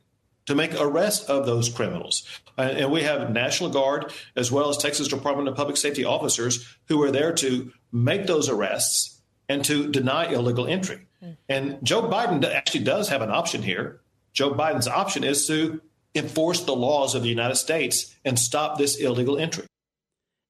to 0.47 0.55
make 0.55 0.79
arrests 0.79 1.29
of 1.29 1.47
those 1.47 1.69
criminals. 1.69 2.27
And 2.57 2.91
we 2.91 3.03
have 3.03 3.31
National 3.31 3.71
Guard 3.71 4.13
as 4.37 4.53
well 4.53 4.69
as 4.69 4.77
Texas 4.77 5.09
Department 5.09 5.49
of 5.49 5.57
Public 5.57 5.77
Safety 5.77 6.05
officers 6.05 6.77
who 6.89 7.03
are 7.03 7.11
there 7.11 7.33
to 7.35 7.73
make 7.93 8.27
those 8.27 8.49
arrests 8.49 9.14
and 9.49 9.65
to 9.65 9.91
deny 9.91 10.27
illegal 10.27 10.67
entry. 10.67 11.07
And 11.49 11.79
Joe 11.83 12.03
Biden 12.03 12.45
actually 12.45 12.85
does 12.85 13.09
have 13.09 13.23
an 13.23 13.31
option 13.31 13.63
here. 13.63 14.01
Joe 14.33 14.53
Biden's 14.53 14.89
option 14.89 15.25
is 15.25 15.47
to 15.47 15.81
enforce 16.15 16.65
the 16.65 16.75
laws 16.75 17.15
of 17.15 17.23
the 17.23 17.29
United 17.29 17.57
States 17.57 18.15
and 18.25 18.39
stop 18.39 18.79
this 18.79 18.97
illegal 18.97 19.39
entry. 19.39 19.67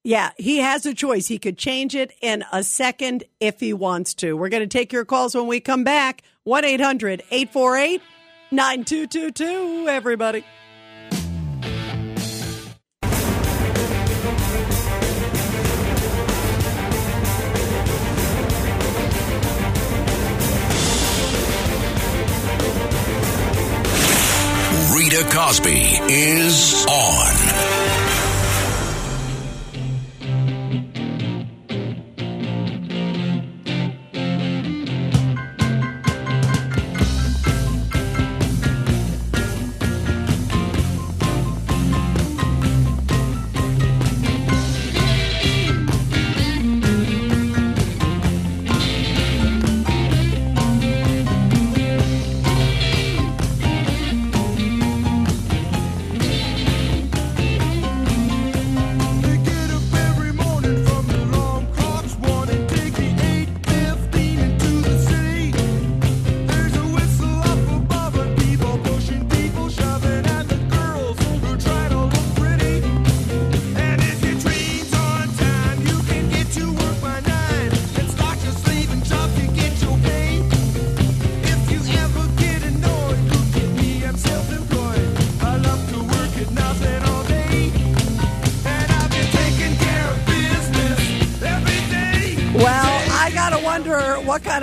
Yeah, 0.02 0.32
he 0.36 0.58
has 0.58 0.84
a 0.84 0.92
choice. 0.92 1.28
He 1.28 1.38
could 1.38 1.56
change 1.56 1.94
it 1.94 2.12
in 2.20 2.44
a 2.52 2.62
second 2.62 3.24
if 3.40 3.60
he 3.60 3.72
wants 3.72 4.12
to. 4.14 4.36
We're 4.36 4.50
going 4.50 4.62
to 4.62 4.66
take 4.66 4.92
your 4.92 5.04
calls 5.04 5.34
when 5.34 5.46
we 5.46 5.60
come 5.60 5.82
back. 5.82 6.22
1 6.42 6.64
800 6.64 7.22
848 7.30 8.02
9222, 8.50 9.88
everybody. 9.88 10.44
Cosby 25.22 26.00
is 26.08 26.84
on. 26.86 27.73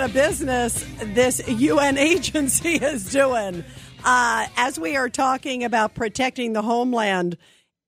Of 0.02 0.12
business 0.12 0.84
this 1.14 1.46
UN 1.46 1.96
agency 2.12 2.74
is 2.74 3.10
doing. 3.12 3.64
Uh, 4.04 4.46
as 4.56 4.78
we 4.78 4.96
are 4.96 5.08
talking 5.08 5.62
about 5.62 5.94
protecting 5.94 6.52
the 6.52 6.62
homeland, 6.62 7.36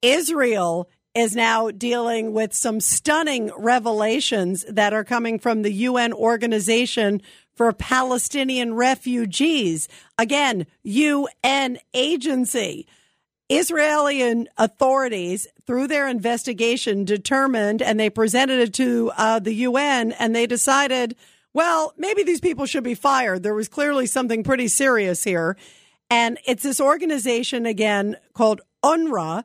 Israel 0.00 0.88
is 1.16 1.34
now 1.34 1.70
dealing 1.72 2.32
with 2.32 2.54
some 2.54 2.78
stunning 2.80 3.50
revelations 3.56 4.64
that 4.68 4.92
are 4.92 5.02
coming 5.02 5.40
from 5.40 5.62
the 5.62 5.72
UN 5.72 6.12
Organization 6.12 7.20
for 7.56 7.72
Palestinian 7.72 8.74
Refugees. 8.74 9.88
Again, 10.16 10.66
UN 10.84 11.78
agency. 11.94 12.86
Israeli 13.48 14.46
authorities, 14.56 15.48
through 15.66 15.88
their 15.88 16.08
investigation, 16.08 17.04
determined 17.04 17.82
and 17.82 17.98
they 17.98 18.08
presented 18.08 18.60
it 18.60 18.74
to 18.74 19.10
uh, 19.16 19.38
the 19.40 19.54
UN 19.54 20.12
and 20.12 20.34
they 20.34 20.46
decided, 20.46 21.14
well, 21.54 21.94
maybe 21.96 22.24
these 22.24 22.40
people 22.40 22.66
should 22.66 22.84
be 22.84 22.94
fired. 22.94 23.42
There 23.42 23.54
was 23.54 23.68
clearly 23.68 24.06
something 24.06 24.42
pretty 24.42 24.68
serious 24.68 25.24
here. 25.24 25.56
And 26.10 26.38
it's 26.44 26.64
this 26.64 26.80
organization, 26.80 27.64
again, 27.64 28.16
called 28.34 28.60
UNRWA, 28.84 29.44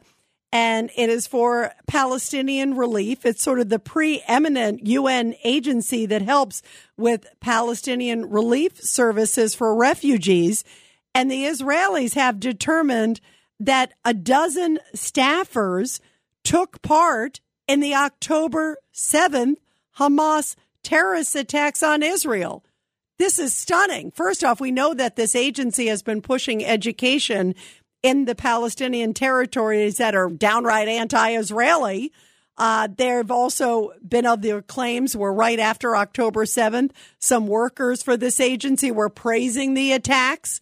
and 0.52 0.90
it 0.98 1.10
is 1.10 1.28
for 1.28 1.72
Palestinian 1.88 2.76
relief. 2.76 3.26
It's 3.26 3.44
sort 3.44 3.60
of 3.60 3.70
the 3.70 3.80
preeminent 3.80 4.86
UN 4.88 5.36
agency 5.44 6.08
that 6.08 6.24
helps 6.24 6.64
with 6.98 7.28
Palestinian 7.40 8.30
relief 8.30 8.82
services 8.82 9.54
for 9.54 9.76
refugees. 9.76 10.64
And 11.14 11.30
the 11.30 11.44
Israelis 11.44 12.16
have 12.16 12.40
determined 12.40 13.22
that 13.60 13.94
a 14.04 14.14
dozen 14.14 14.80
staffers 14.96 16.00
took 16.44 16.82
part 16.82 17.42
in 17.68 17.80
the 17.80 17.94
October 17.94 18.78
7th 18.94 19.58
Hamas 19.98 20.56
terrorist 20.84 21.36
attacks 21.36 21.84
on 21.84 22.04
Israel. 22.04 22.64
This 23.18 23.38
is 23.38 23.54
stunning. 23.54 24.12
First 24.12 24.44
off, 24.44 24.62
we 24.62 24.72
know 24.72 24.94
that 24.94 25.18
this 25.18 25.36
agency 25.36 25.88
has 25.88 26.02
been 26.02 26.22
pushing 26.22 26.64
education 26.64 27.54
in 28.02 28.26
the 28.26 28.36
Palestinian 28.36 29.14
territories 29.14 29.98
that 29.98 30.16
are 30.16 30.30
downright 30.30 30.88
anti 30.88 31.36
Israeli. 31.36 32.14
Uh, 32.58 32.88
there 32.98 33.18
have 33.18 33.32
also 33.32 33.92
been 34.06 34.26
other 34.26 34.62
claims 34.62 35.16
where 35.16 35.32
right 35.32 35.60
after 35.60 35.96
October 35.96 36.46
7th, 36.46 36.92
some 37.20 37.48
workers 37.48 38.04
for 38.04 38.18
this 38.18 38.40
agency 38.40 38.92
were 38.92 39.10
praising 39.10 39.74
the 39.74 39.94
attacks. 39.94 40.60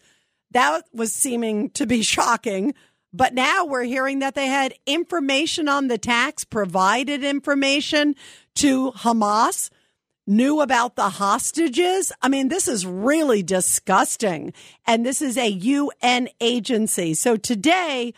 That 0.52 0.84
was 0.92 1.12
seeming 1.12 1.70
to 1.70 1.86
be 1.86 2.02
shocking. 2.14 2.74
But 3.12 3.34
now 3.34 3.64
we're 3.64 3.84
hearing 3.84 4.18
that 4.18 4.34
they 4.34 4.46
had 4.46 4.74
information 4.86 5.68
on 5.68 5.88
the 5.88 5.94
attacks, 5.94 6.44
provided 6.44 7.24
information 7.24 8.14
to 8.56 8.92
Hamas 8.92 9.70
knew 10.28 10.60
about 10.60 10.94
the 10.94 11.08
hostages. 11.08 12.12
I 12.20 12.28
mean, 12.28 12.48
this 12.48 12.68
is 12.68 12.86
really 12.86 13.42
disgusting. 13.42 14.52
And 14.86 15.04
this 15.04 15.22
is 15.22 15.38
a 15.38 15.48
UN 15.48 16.28
agency. 16.40 17.14
So 17.14 17.36
today, 17.36 18.12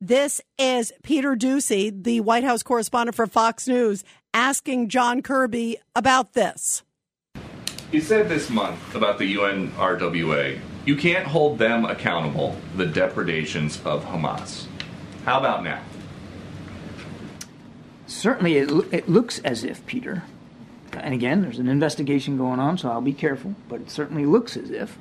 this 0.00 0.42
is 0.58 0.92
Peter 1.02 1.34
Doocy, 1.34 2.04
the 2.04 2.20
White 2.20 2.44
House 2.44 2.62
correspondent 2.62 3.16
for 3.16 3.26
Fox 3.26 3.66
News, 3.66 4.04
asking 4.34 4.90
John 4.90 5.22
Kirby 5.22 5.78
about 5.96 6.34
this. 6.34 6.82
You 7.90 8.02
said 8.02 8.28
this 8.28 8.50
month 8.50 8.94
about 8.94 9.18
the 9.18 9.34
UNRWA, 9.36 10.60
you 10.84 10.96
can't 10.96 11.26
hold 11.26 11.58
them 11.58 11.86
accountable 11.86 12.56
the 12.76 12.84
depredations 12.84 13.80
of 13.84 14.04
Hamas. 14.04 14.66
How 15.24 15.38
about 15.38 15.64
now? 15.64 15.80
Certainly, 18.06 18.56
it, 18.58 18.70
it 18.92 19.08
looks 19.08 19.38
as 19.38 19.64
if, 19.64 19.86
Peter, 19.86 20.24
and 20.96 21.14
again, 21.14 21.42
there's 21.42 21.58
an 21.58 21.68
investigation 21.68 22.36
going 22.36 22.60
on, 22.60 22.78
so 22.78 22.90
I'll 22.90 23.00
be 23.00 23.12
careful, 23.12 23.54
but 23.68 23.80
it 23.80 23.90
certainly 23.90 24.26
looks 24.26 24.56
as 24.56 24.70
if 24.70 24.98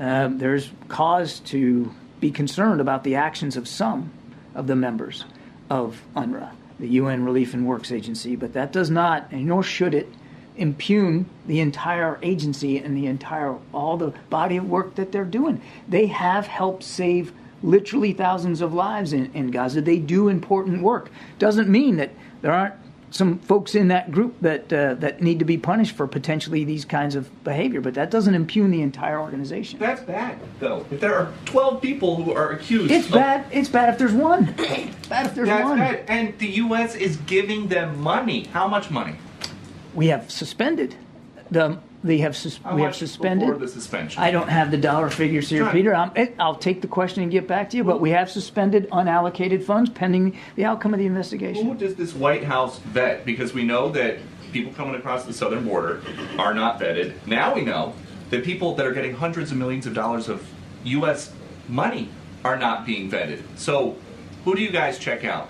uh, 0.00 0.28
there's 0.30 0.70
cause 0.88 1.40
to 1.40 1.92
be 2.20 2.30
concerned 2.30 2.80
about 2.80 3.04
the 3.04 3.14
actions 3.14 3.56
of 3.56 3.68
some 3.68 4.12
of 4.54 4.66
the 4.66 4.76
members 4.76 5.24
of 5.70 6.02
UNRWA, 6.14 6.50
the 6.78 6.88
UN 6.88 7.24
Relief 7.24 7.54
and 7.54 7.66
Works 7.66 7.92
Agency, 7.92 8.36
but 8.36 8.52
that 8.54 8.72
does 8.72 8.90
not, 8.90 9.28
and 9.30 9.46
nor 9.46 9.62
should 9.62 9.94
it, 9.94 10.08
impugn 10.56 11.28
the 11.46 11.60
entire 11.60 12.18
agency 12.22 12.78
and 12.78 12.96
the 12.96 13.06
entire 13.06 13.56
all 13.72 13.96
the 13.96 14.14
body 14.30 14.56
of 14.56 14.68
work 14.68 14.94
that 14.94 15.12
they're 15.12 15.24
doing. 15.24 15.60
They 15.86 16.06
have 16.06 16.46
helped 16.46 16.82
save 16.82 17.32
literally 17.62 18.12
thousands 18.12 18.60
of 18.60 18.72
lives 18.72 19.12
in, 19.12 19.30
in 19.34 19.50
Gaza. 19.50 19.80
They 19.80 19.98
do 19.98 20.28
important 20.28 20.82
work. 20.82 21.10
Doesn't 21.38 21.68
mean 21.68 21.96
that 21.96 22.10
there 22.42 22.52
aren't 22.52 22.74
some 23.10 23.38
folks 23.38 23.74
in 23.74 23.88
that 23.88 24.10
group 24.10 24.34
that 24.40 24.72
uh, 24.72 24.94
that 24.94 25.22
need 25.22 25.38
to 25.38 25.44
be 25.44 25.56
punished 25.56 25.96
for 25.96 26.06
potentially 26.06 26.64
these 26.64 26.84
kinds 26.84 27.14
of 27.14 27.44
behavior, 27.44 27.80
but 27.80 27.94
that 27.94 28.10
doesn't 28.10 28.34
impugn 28.34 28.70
the 28.70 28.82
entire 28.82 29.18
organization. 29.20 29.78
That's 29.78 30.02
bad, 30.02 30.38
though. 30.60 30.84
If 30.90 31.00
there 31.00 31.14
are 31.14 31.32
12 31.46 31.80
people 31.80 32.16
who 32.22 32.32
are 32.32 32.50
accused, 32.52 32.90
it's 32.90 33.06
of- 33.06 33.12
bad. 33.14 33.46
It's 33.52 33.68
bad 33.68 33.88
if 33.90 33.98
there's 33.98 34.12
one. 34.12 34.44
bad 35.08 35.26
if 35.26 35.34
there's 35.34 35.48
That's 35.48 35.64
one. 35.64 35.78
bad. 35.78 36.04
And 36.08 36.36
the 36.38 36.48
U.S. 36.48 36.94
is 36.94 37.16
giving 37.18 37.68
them 37.68 38.00
money. 38.00 38.44
How 38.46 38.66
much 38.68 38.90
money? 38.90 39.16
We 39.94 40.08
have 40.08 40.30
suspended 40.30 40.94
the. 41.50 41.78
They 42.06 42.18
have 42.18 42.36
sus- 42.36 42.60
we 42.72 42.82
have 42.82 42.94
suspended 42.94 43.58
the 43.58 43.68
suspension? 43.68 44.22
I 44.22 44.30
don't 44.30 44.48
have 44.48 44.70
the 44.70 44.76
dollar 44.76 45.10
figures 45.10 45.48
here. 45.48 45.68
Peter. 45.70 45.94
I'm, 45.94 46.12
I'll 46.38 46.54
take 46.54 46.80
the 46.80 46.88
question 46.88 47.22
and 47.22 47.32
get 47.32 47.46
back 47.48 47.70
to 47.70 47.76
you. 47.76 47.84
But 47.84 48.00
we 48.00 48.10
have 48.10 48.30
suspended 48.30 48.88
unallocated 48.90 49.64
funds 49.64 49.90
pending 49.90 50.38
the 50.54 50.64
outcome 50.64 50.94
of 50.94 51.00
the 51.00 51.06
investigation. 51.06 51.66
Who 51.66 51.74
does 51.74 51.96
this 51.96 52.14
White 52.14 52.44
House 52.44 52.78
vet? 52.78 53.24
Because 53.24 53.52
we 53.52 53.64
know 53.64 53.88
that 53.90 54.18
people 54.52 54.72
coming 54.72 54.94
across 54.94 55.24
the 55.24 55.32
southern 55.32 55.64
border 55.64 56.00
are 56.38 56.54
not 56.54 56.80
vetted. 56.80 57.14
Now 57.26 57.54
we 57.54 57.62
know 57.62 57.94
that 58.30 58.44
people 58.44 58.74
that 58.76 58.86
are 58.86 58.92
getting 58.92 59.14
hundreds 59.14 59.50
of 59.50 59.58
millions 59.58 59.86
of 59.86 59.94
dollars 59.94 60.28
of 60.28 60.46
U.S. 60.84 61.32
money 61.68 62.08
are 62.44 62.56
not 62.56 62.86
being 62.86 63.10
vetted. 63.10 63.42
So, 63.56 63.96
who 64.44 64.54
do 64.54 64.62
you 64.62 64.70
guys 64.70 64.98
check 64.98 65.24
out? 65.24 65.48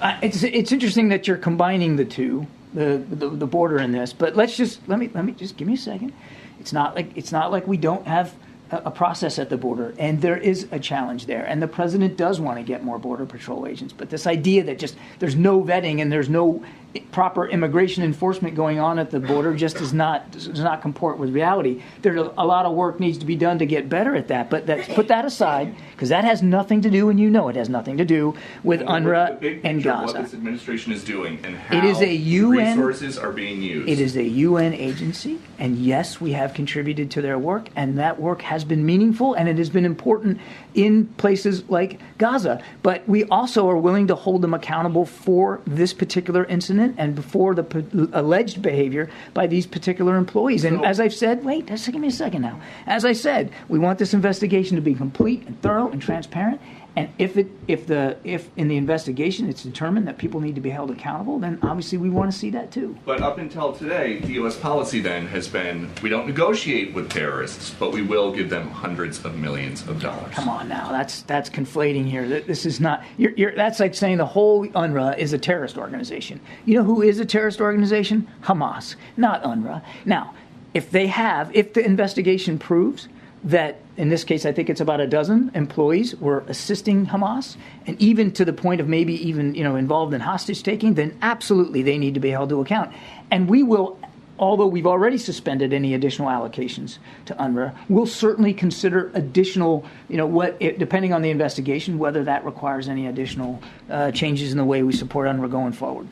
Uh, 0.00 0.18
it's 0.22 0.42
it's 0.42 0.72
interesting 0.72 1.08
that 1.08 1.26
you're 1.26 1.36
combining 1.36 1.96
the 1.96 2.04
two, 2.04 2.46
the, 2.74 2.98
the 3.10 3.30
the 3.30 3.46
border 3.46 3.78
in 3.78 3.92
this. 3.92 4.12
But 4.12 4.36
let's 4.36 4.56
just 4.56 4.86
let 4.88 4.98
me 4.98 5.10
let 5.14 5.24
me 5.24 5.32
just 5.32 5.56
give 5.56 5.68
me 5.68 5.74
a 5.74 5.78
second. 5.78 6.12
It's 6.60 6.72
not 6.72 6.94
like 6.94 7.16
it's 7.16 7.32
not 7.32 7.50
like 7.50 7.66
we 7.66 7.76
don't 7.76 8.06
have 8.06 8.34
a, 8.70 8.78
a 8.86 8.90
process 8.90 9.38
at 9.38 9.50
the 9.50 9.56
border, 9.56 9.94
and 9.98 10.20
there 10.20 10.36
is 10.36 10.68
a 10.70 10.78
challenge 10.78 11.26
there. 11.26 11.44
And 11.44 11.62
the 11.62 11.68
president 11.68 12.16
does 12.16 12.40
want 12.40 12.58
to 12.58 12.62
get 12.62 12.84
more 12.84 12.98
border 12.98 13.26
patrol 13.26 13.66
agents. 13.66 13.92
But 13.96 14.10
this 14.10 14.26
idea 14.26 14.64
that 14.64 14.78
just 14.78 14.96
there's 15.18 15.36
no 15.36 15.62
vetting 15.62 16.00
and 16.00 16.10
there's 16.10 16.28
no 16.28 16.64
proper 17.12 17.46
immigration 17.46 18.02
enforcement 18.02 18.54
going 18.54 18.78
on 18.78 18.98
at 18.98 19.10
the 19.10 19.20
border 19.20 19.54
just 19.54 19.76
does 19.76 19.92
not 19.92 20.30
does 20.30 20.60
not 20.60 20.80
comport 20.80 21.18
with 21.18 21.30
reality. 21.30 21.82
There's 22.02 22.18
a, 22.18 22.32
a 22.38 22.46
lot 22.46 22.64
of 22.66 22.74
work 22.74 22.98
needs 22.98 23.18
to 23.18 23.26
be 23.26 23.36
done 23.36 23.58
to 23.58 23.66
get 23.66 23.88
better 23.88 24.16
at 24.16 24.28
that. 24.28 24.48
But 24.48 24.66
that 24.66 24.88
put 24.90 25.08
that 25.08 25.24
aside 25.24 25.74
because 25.92 26.08
that 26.08 26.24
has 26.24 26.42
nothing 26.42 26.80
to 26.82 26.90
do, 26.90 27.10
and 27.10 27.20
you 27.20 27.28
know 27.30 27.48
it 27.48 27.56
has 27.56 27.68
nothing 27.68 27.98
to 27.98 28.04
do 28.04 28.34
with 28.64 28.80
The 28.80 28.86
UNRWA 28.86 29.60
and 29.64 29.82
Gaza. 29.82 30.14
What 30.14 30.22
this 30.22 30.34
administration 30.34 30.92
is 30.92 31.04
doing 31.04 31.40
and 31.44 31.56
how 31.56 31.76
It 31.76 31.84
is 31.84 32.00
a 32.00 32.14
UN 32.14 32.78
resources 32.78 33.18
are 33.18 33.32
being 33.32 33.62
used. 33.62 33.88
It 33.88 34.00
is 34.00 34.16
a 34.16 34.24
UN 34.24 34.72
agency, 34.72 35.38
and 35.58 35.76
yes, 35.76 36.20
we 36.20 36.32
have 36.32 36.54
contributed 36.54 37.10
to 37.12 37.22
their 37.22 37.38
work, 37.38 37.68
and 37.76 37.98
that 37.98 38.18
work 38.18 38.42
has 38.42 38.64
been 38.64 38.84
meaningful 38.84 39.34
and 39.34 39.48
it 39.48 39.58
has 39.58 39.70
been 39.70 39.84
important 39.84 40.40
in 40.74 41.06
places 41.16 41.68
like 41.68 42.00
Gaza. 42.18 42.62
But 42.82 43.08
we 43.08 43.24
also 43.24 43.68
are 43.68 43.76
willing 43.76 44.06
to 44.08 44.14
hold 44.14 44.42
them 44.42 44.54
accountable 44.54 45.04
for 45.06 45.60
this 45.66 45.92
particular 45.92 46.44
incident 46.44 46.94
and 46.98 47.24
for 47.24 47.54
the 47.54 47.62
p- 47.62 47.84
alleged 48.12 48.62
behavior 48.62 49.08
by 49.34 49.46
these 49.46 49.66
particular 49.66 50.16
employees. 50.16 50.64
And 50.64 50.78
So- 50.78 50.84
as 50.84 51.00
I've 51.00 51.14
said, 51.14 51.44
wait, 51.44 51.66
just 51.66 51.90
give 51.90 52.00
me 52.00 52.08
a 52.08 52.12
second 52.12 52.42
now. 52.42 52.60
As 52.86 53.04
I 53.04 53.12
said, 53.12 53.50
we 53.68 53.78
want 53.78 53.98
this 53.98 54.14
investigation 54.14 54.76
to 54.76 54.82
be 54.82 54.94
complete 54.94 55.44
and 55.46 55.60
thorough 55.62 55.88
and 55.88 56.00
transparent. 56.00 56.60
And 56.98 57.10
if 57.16 57.36
it, 57.36 57.46
if 57.68 57.86
the, 57.86 58.16
if 58.24 58.50
in 58.56 58.66
the 58.66 58.76
investigation 58.76 59.48
it's 59.48 59.62
determined 59.62 60.08
that 60.08 60.18
people 60.18 60.40
need 60.40 60.56
to 60.56 60.60
be 60.60 60.70
held 60.70 60.90
accountable, 60.90 61.38
then 61.38 61.60
obviously 61.62 61.96
we 61.96 62.10
want 62.10 62.32
to 62.32 62.36
see 62.36 62.50
that 62.50 62.72
too. 62.72 62.96
But 63.04 63.20
up 63.22 63.38
until 63.38 63.72
today, 63.72 64.18
the 64.18 64.32
U.S. 64.32 64.56
policy 64.56 65.00
then 65.00 65.28
has 65.28 65.46
been 65.46 65.88
we 66.02 66.08
don't 66.08 66.26
negotiate 66.26 66.94
with 66.94 67.08
terrorists, 67.08 67.70
but 67.78 67.92
we 67.92 68.02
will 68.02 68.32
give 68.32 68.50
them 68.50 68.68
hundreds 68.70 69.24
of 69.24 69.36
millions 69.36 69.86
of 69.86 70.02
dollars. 70.02 70.34
Come 70.34 70.48
on 70.48 70.68
now, 70.68 70.90
that's 70.90 71.22
that's 71.22 71.48
conflating 71.48 72.04
here. 72.04 72.26
Th- 72.26 72.44
This 72.46 72.66
is 72.66 72.80
not. 72.80 73.04
You're, 73.16 73.32
you're, 73.36 73.54
that's 73.54 73.78
like 73.78 73.94
saying 73.94 74.16
the 74.16 74.26
whole 74.26 74.66
UNRWA 74.66 75.16
is 75.18 75.32
a 75.32 75.38
terrorist 75.38 75.78
organization. 75.78 76.40
You 76.64 76.78
know 76.78 76.82
who 76.84 77.00
is 77.02 77.20
a 77.20 77.24
terrorist 77.24 77.60
organization? 77.60 78.26
Hamas, 78.42 78.96
not 79.16 79.44
UNRWA. 79.44 79.84
Now, 80.04 80.34
if 80.74 80.90
they 80.90 81.06
have, 81.06 81.54
if 81.54 81.74
the 81.74 81.84
investigation 81.84 82.58
proves 82.58 83.08
that, 83.44 83.80
in 83.96 84.08
this 84.08 84.24
case, 84.24 84.44
I 84.44 84.52
think 84.52 84.68
it's 84.68 84.80
about 84.80 85.00
a 85.00 85.06
dozen 85.06 85.50
employees 85.54 86.16
were 86.16 86.44
assisting 86.48 87.06
Hamas, 87.06 87.56
and 87.86 88.00
even 88.00 88.32
to 88.32 88.44
the 88.44 88.52
point 88.52 88.80
of 88.80 88.88
maybe 88.88 89.14
even 89.28 89.54
you 89.54 89.64
know 89.64 89.76
involved 89.76 90.14
in 90.14 90.20
hostage 90.20 90.62
taking, 90.62 90.94
then 90.94 91.16
absolutely 91.22 91.82
they 91.82 91.98
need 91.98 92.14
to 92.14 92.20
be 92.20 92.30
held 92.30 92.48
to 92.50 92.60
account, 92.60 92.92
and 93.30 93.48
we 93.48 93.62
will 93.62 93.98
although 94.38 94.66
we've 94.66 94.86
already 94.86 95.18
suspended 95.18 95.72
any 95.72 95.94
additional 95.94 96.28
allocations 96.28 96.98
to 97.26 97.34
UNRWA, 97.34 97.74
we'll 97.88 98.06
certainly 98.06 98.54
consider 98.54 99.10
additional, 99.14 99.84
you 100.08 100.16
know, 100.16 100.26
what 100.26 100.56
it, 100.60 100.78
depending 100.78 101.12
on 101.12 101.22
the 101.22 101.30
investigation, 101.30 101.98
whether 101.98 102.24
that 102.24 102.44
requires 102.44 102.88
any 102.88 103.06
additional 103.06 103.60
uh, 103.90 104.10
changes 104.12 104.52
in 104.52 104.58
the 104.58 104.64
way 104.64 104.82
we 104.82 104.92
support 104.92 105.26
UNRWA 105.28 105.50
going 105.50 105.72
forward. 105.72 106.08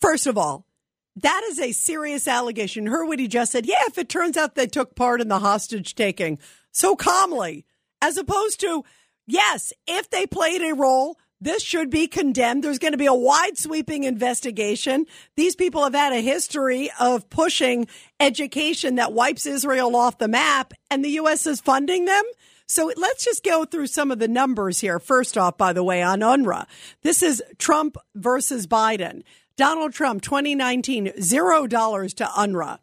First 0.00 0.26
of 0.26 0.36
all, 0.36 0.66
That 1.16 1.42
is 1.48 1.60
a 1.60 1.72
serious 1.72 2.26
allegation. 2.26 2.86
Heard 2.86 3.06
what 3.06 3.20
he 3.20 3.28
just 3.28 3.52
said. 3.52 3.66
Yeah, 3.66 3.82
if 3.86 3.98
it 3.98 4.08
turns 4.08 4.36
out 4.36 4.54
they 4.54 4.66
took 4.66 4.96
part 4.96 5.20
in 5.20 5.28
the 5.28 5.38
hostage 5.38 5.94
taking 5.94 6.38
so 6.72 6.96
calmly, 6.96 7.64
as 8.02 8.16
opposed 8.16 8.60
to, 8.60 8.84
yes, 9.26 9.72
if 9.86 10.10
they 10.10 10.26
played 10.26 10.60
a 10.60 10.74
role, 10.74 11.16
this 11.40 11.62
should 11.62 11.90
be 11.90 12.06
condemned. 12.06 12.64
There's 12.64 12.78
going 12.78 12.92
to 12.92 12.98
be 12.98 13.06
a 13.06 13.14
wide 13.14 13.58
sweeping 13.58 14.04
investigation. 14.04 15.06
These 15.36 15.56
people 15.56 15.84
have 15.84 15.94
had 15.94 16.12
a 16.12 16.20
history 16.20 16.90
of 16.98 17.28
pushing 17.28 17.86
education 18.18 18.96
that 18.96 19.12
wipes 19.12 19.46
Israel 19.46 19.94
off 19.94 20.18
the 20.18 20.28
map, 20.28 20.72
and 20.90 21.04
the 21.04 21.10
U.S. 21.10 21.46
is 21.46 21.60
funding 21.60 22.06
them. 22.06 22.24
So 22.66 22.90
let's 22.96 23.24
just 23.24 23.44
go 23.44 23.64
through 23.64 23.88
some 23.88 24.10
of 24.10 24.18
the 24.18 24.28
numbers 24.28 24.80
here. 24.80 24.98
First 24.98 25.36
off, 25.36 25.58
by 25.58 25.74
the 25.74 25.84
way, 25.84 26.02
on 26.02 26.20
UNRWA, 26.20 26.66
this 27.02 27.22
is 27.22 27.42
Trump 27.58 27.98
versus 28.14 28.66
Biden. 28.66 29.22
Donald 29.56 29.92
Trump, 29.92 30.20
2019, 30.22 31.12
zero 31.20 31.68
dollars 31.68 32.12
to 32.14 32.24
UNRWA. 32.24 32.78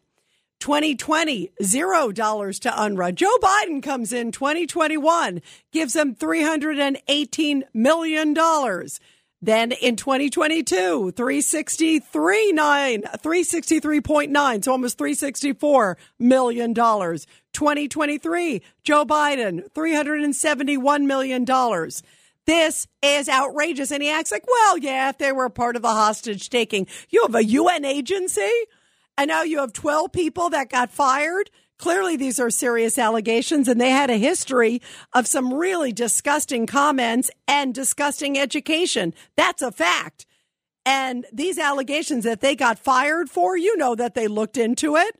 2020, 0.60 1.50
zero 1.62 2.12
dollars 2.12 2.58
to 2.60 2.70
UNRWA. 2.70 3.14
Joe 3.14 3.36
Biden 3.42 3.82
comes 3.82 4.10
in 4.10 4.32
2021, 4.32 5.42
gives 5.70 5.92
them 5.92 6.14
$318 6.14 7.62
million. 7.74 8.34
Then 9.44 9.72
in 9.72 9.96
2022, 9.96 11.10
363 11.10 12.52
nine, 12.52 13.02
363.9, 13.02 14.64
so 14.64 14.72
almost 14.72 14.96
364 14.96 15.98
million 16.18 16.72
dollars. 16.72 17.26
2023, 17.52 18.62
Joe 18.82 19.04
Biden, 19.04 19.70
371 19.74 21.06
million 21.06 21.44
dollars. 21.44 22.02
This 22.46 22.86
is 23.02 23.28
outrageous. 23.28 23.90
And 23.90 24.02
he 24.02 24.10
acts 24.10 24.32
like, 24.32 24.46
well, 24.46 24.78
yeah, 24.78 25.08
if 25.10 25.18
they 25.18 25.32
were 25.32 25.48
part 25.48 25.76
of 25.76 25.82
the 25.82 25.88
hostage 25.88 26.50
taking, 26.50 26.86
you 27.08 27.22
have 27.22 27.34
a 27.34 27.44
UN 27.44 27.84
agency 27.84 28.50
and 29.16 29.28
now 29.28 29.42
you 29.42 29.58
have 29.58 29.72
12 29.72 30.12
people 30.12 30.50
that 30.50 30.70
got 30.70 30.90
fired. 30.90 31.50
Clearly, 31.78 32.16
these 32.16 32.38
are 32.38 32.50
serious 32.50 32.96
allegations, 32.96 33.66
and 33.66 33.80
they 33.80 33.90
had 33.90 34.08
a 34.08 34.16
history 34.16 34.80
of 35.12 35.26
some 35.26 35.52
really 35.52 35.92
disgusting 35.92 36.66
comments 36.66 37.30
and 37.48 37.74
disgusting 37.74 38.38
education. 38.38 39.12
That's 39.36 39.62
a 39.62 39.72
fact. 39.72 40.26
And 40.86 41.26
these 41.32 41.58
allegations 41.58 42.24
that 42.24 42.40
they 42.40 42.54
got 42.54 42.78
fired 42.78 43.28
for, 43.30 43.56
you 43.56 43.76
know 43.76 43.94
that 43.94 44.14
they 44.14 44.28
looked 44.28 44.56
into 44.56 44.96
it. 44.96 45.16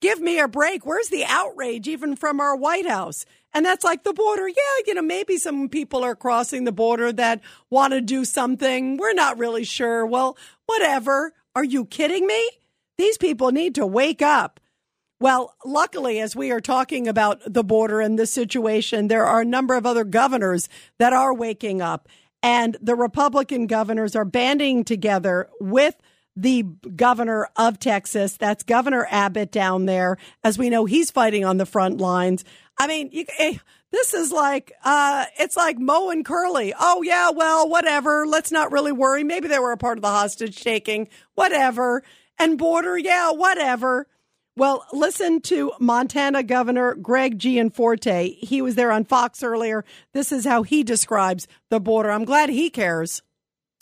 Give 0.00 0.20
me 0.20 0.38
a 0.38 0.48
break. 0.48 0.84
Where's 0.84 1.08
the 1.08 1.24
outrage, 1.24 1.88
even 1.88 2.16
from 2.16 2.40
our 2.40 2.56
White 2.56 2.88
House? 2.88 3.24
And 3.54 3.66
that's 3.66 3.84
like 3.84 4.04
the 4.04 4.12
border. 4.12 4.48
Yeah, 4.48 4.54
you 4.86 4.94
know, 4.94 5.02
maybe 5.02 5.36
some 5.36 5.68
people 5.68 6.04
are 6.04 6.16
crossing 6.16 6.64
the 6.64 6.72
border 6.72 7.12
that 7.12 7.40
want 7.70 7.92
to 7.92 8.00
do 8.00 8.24
something. 8.24 8.96
We're 8.96 9.12
not 9.12 9.38
really 9.38 9.64
sure. 9.64 10.06
Well, 10.06 10.36
whatever. 10.66 11.34
Are 11.54 11.64
you 11.64 11.84
kidding 11.84 12.26
me? 12.26 12.50
These 12.96 13.18
people 13.18 13.52
need 13.52 13.74
to 13.74 13.86
wake 13.86 14.22
up. 14.22 14.58
Well, 15.20 15.54
luckily, 15.64 16.18
as 16.18 16.34
we 16.34 16.50
are 16.50 16.60
talking 16.60 17.06
about 17.06 17.40
the 17.46 17.62
border 17.62 18.00
and 18.00 18.18
this 18.18 18.32
situation, 18.32 19.08
there 19.08 19.26
are 19.26 19.42
a 19.42 19.44
number 19.44 19.76
of 19.76 19.86
other 19.86 20.04
governors 20.04 20.68
that 20.98 21.12
are 21.12 21.32
waking 21.32 21.80
up. 21.80 22.08
And 22.42 22.76
the 22.80 22.96
Republican 22.96 23.68
governors 23.68 24.16
are 24.16 24.24
banding 24.24 24.82
together 24.82 25.48
with 25.60 25.94
the 26.36 26.62
governor 26.62 27.48
of 27.56 27.78
Texas. 27.78 28.36
That's 28.36 28.62
Governor 28.62 29.06
Abbott 29.10 29.52
down 29.52 29.86
there. 29.86 30.18
As 30.42 30.58
we 30.58 30.70
know, 30.70 30.84
he's 30.84 31.10
fighting 31.10 31.44
on 31.44 31.58
the 31.58 31.66
front 31.66 31.98
lines. 31.98 32.44
I 32.78 32.86
mean, 32.86 33.10
you, 33.12 33.26
eh, 33.38 33.58
this 33.90 34.14
is 34.14 34.32
like, 34.32 34.72
uh, 34.84 35.26
it's 35.38 35.56
like 35.56 35.78
Moe 35.78 36.10
and 36.10 36.24
Curly. 36.24 36.72
Oh, 36.78 37.02
yeah, 37.02 37.30
well, 37.30 37.68
whatever. 37.68 38.26
Let's 38.26 38.50
not 38.50 38.72
really 38.72 38.92
worry. 38.92 39.24
Maybe 39.24 39.48
they 39.48 39.58
were 39.58 39.72
a 39.72 39.76
part 39.76 39.98
of 39.98 40.02
the 40.02 40.08
hostage 40.08 40.62
taking. 40.62 41.08
Whatever 41.34 42.02
and 42.38 42.58
border, 42.58 42.96
yeah, 42.96 43.32
whatever. 43.32 44.06
Well, 44.56 44.84
listen 44.92 45.40
to 45.42 45.72
Montana 45.80 46.42
Governor 46.42 46.94
Greg 46.94 47.38
Gianforte. 47.38 48.36
He 48.38 48.60
was 48.60 48.74
there 48.74 48.92
on 48.92 49.04
Fox 49.04 49.42
earlier. 49.42 49.84
This 50.12 50.30
is 50.30 50.44
how 50.44 50.62
he 50.62 50.82
describes 50.82 51.46
the 51.70 51.80
border. 51.80 52.10
I'm 52.10 52.24
glad 52.24 52.50
he 52.50 52.68
cares. 52.68 53.22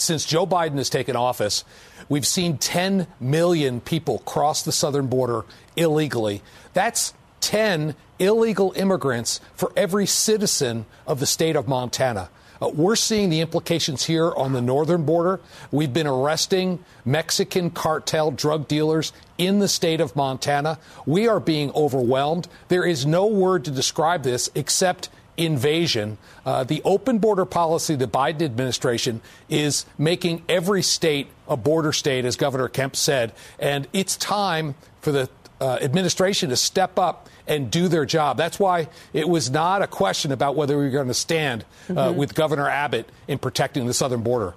Since 0.01 0.25
Joe 0.25 0.47
Biden 0.47 0.79
has 0.79 0.89
taken 0.89 1.15
office, 1.15 1.63
we've 2.09 2.27
seen 2.27 2.57
10 2.57 3.07
million 3.21 3.83
people 3.83 4.21
cross 4.21 4.63
the 4.63 4.73
southern 4.73 5.09
border 5.09 5.45
illegally. 5.77 6.43
That's 6.73 7.13
10 7.43 7.95
illegal 8.19 8.73
immigrants 8.77 9.43
for 9.55 9.71
every 9.77 10.07
citizen 10.07 10.87
of 11.07 11.21
the 11.21 11.27
state 11.27 11.55
of 11.55 11.69
Montana. 11.69 12.31
Uh, 12.63 12.69
we're 12.69 12.97
seeing 12.97 13.29
the 13.29 13.41
implications 13.41 14.05
here 14.05 14.33
on 14.33 14.55
the 14.55 14.63
northern 14.63 15.05
border. 15.05 15.39
We've 15.71 15.93
been 15.93 16.07
arresting 16.07 16.83
Mexican 17.05 17.71
cartel 17.71 18.31
drug 18.31 18.69
dealers 18.69 19.13
in 19.37 19.59
the 19.59 19.69
state 19.69 20.01
of 20.01 20.17
Montana. 20.17 20.79
We 21.05 21.29
are 21.29 21.41
being 21.41 21.71
overwhelmed. 21.73 22.49
There 22.69 22.87
is 22.87 23.05
no 23.05 23.27
word 23.27 23.67
to 23.67 23.71
describe 23.71 24.23
this 24.23 24.51
except 24.55 25.11
invasion. 25.41 26.19
Uh, 26.45 26.65
the 26.65 26.83
open 26.85 27.19
border 27.19 27.45
policy, 27.45 27.97
the 27.97 28.07
Biden 28.07 28.43
administration 28.43 29.21
is 29.49 29.87
making 29.99 30.43
every 30.49 30.83
state 30.83 31.29
a 31.49 31.57
border 31.57 31.93
state, 31.93 32.25
as 32.25 32.37
Governor 32.37 32.69
Kemp 32.69 32.95
said. 32.95 33.33
And 33.59 33.89
it's 33.93 34.17
time 34.17 34.75
for 35.01 35.13
the 35.13 35.29
uh, 35.61 35.79
administration 35.81 36.51
to 36.51 36.57
step 36.57 36.99
up 36.99 37.29
and 37.47 37.71
do 37.71 37.89
their 37.89 38.07
job. 38.07 38.37
That's 38.37 38.59
why 38.59 38.89
it 39.13 39.29
was 39.29 39.51
not 39.51 39.83
a 39.83 39.87
question 39.87 40.33
about 40.33 40.57
whether 40.57 40.79
we 40.79 40.85
were 40.85 40.91
going 40.91 41.09
to 41.09 41.15
stand 41.15 41.65
uh, 41.89 41.93
mm-hmm. 41.93 42.19
with 42.19 42.35
Governor 42.35 42.69
Abbott 42.69 43.09
in 43.27 43.39
protecting 43.39 43.87
the 43.87 43.95
southern 43.95 44.23
border. 44.23 44.55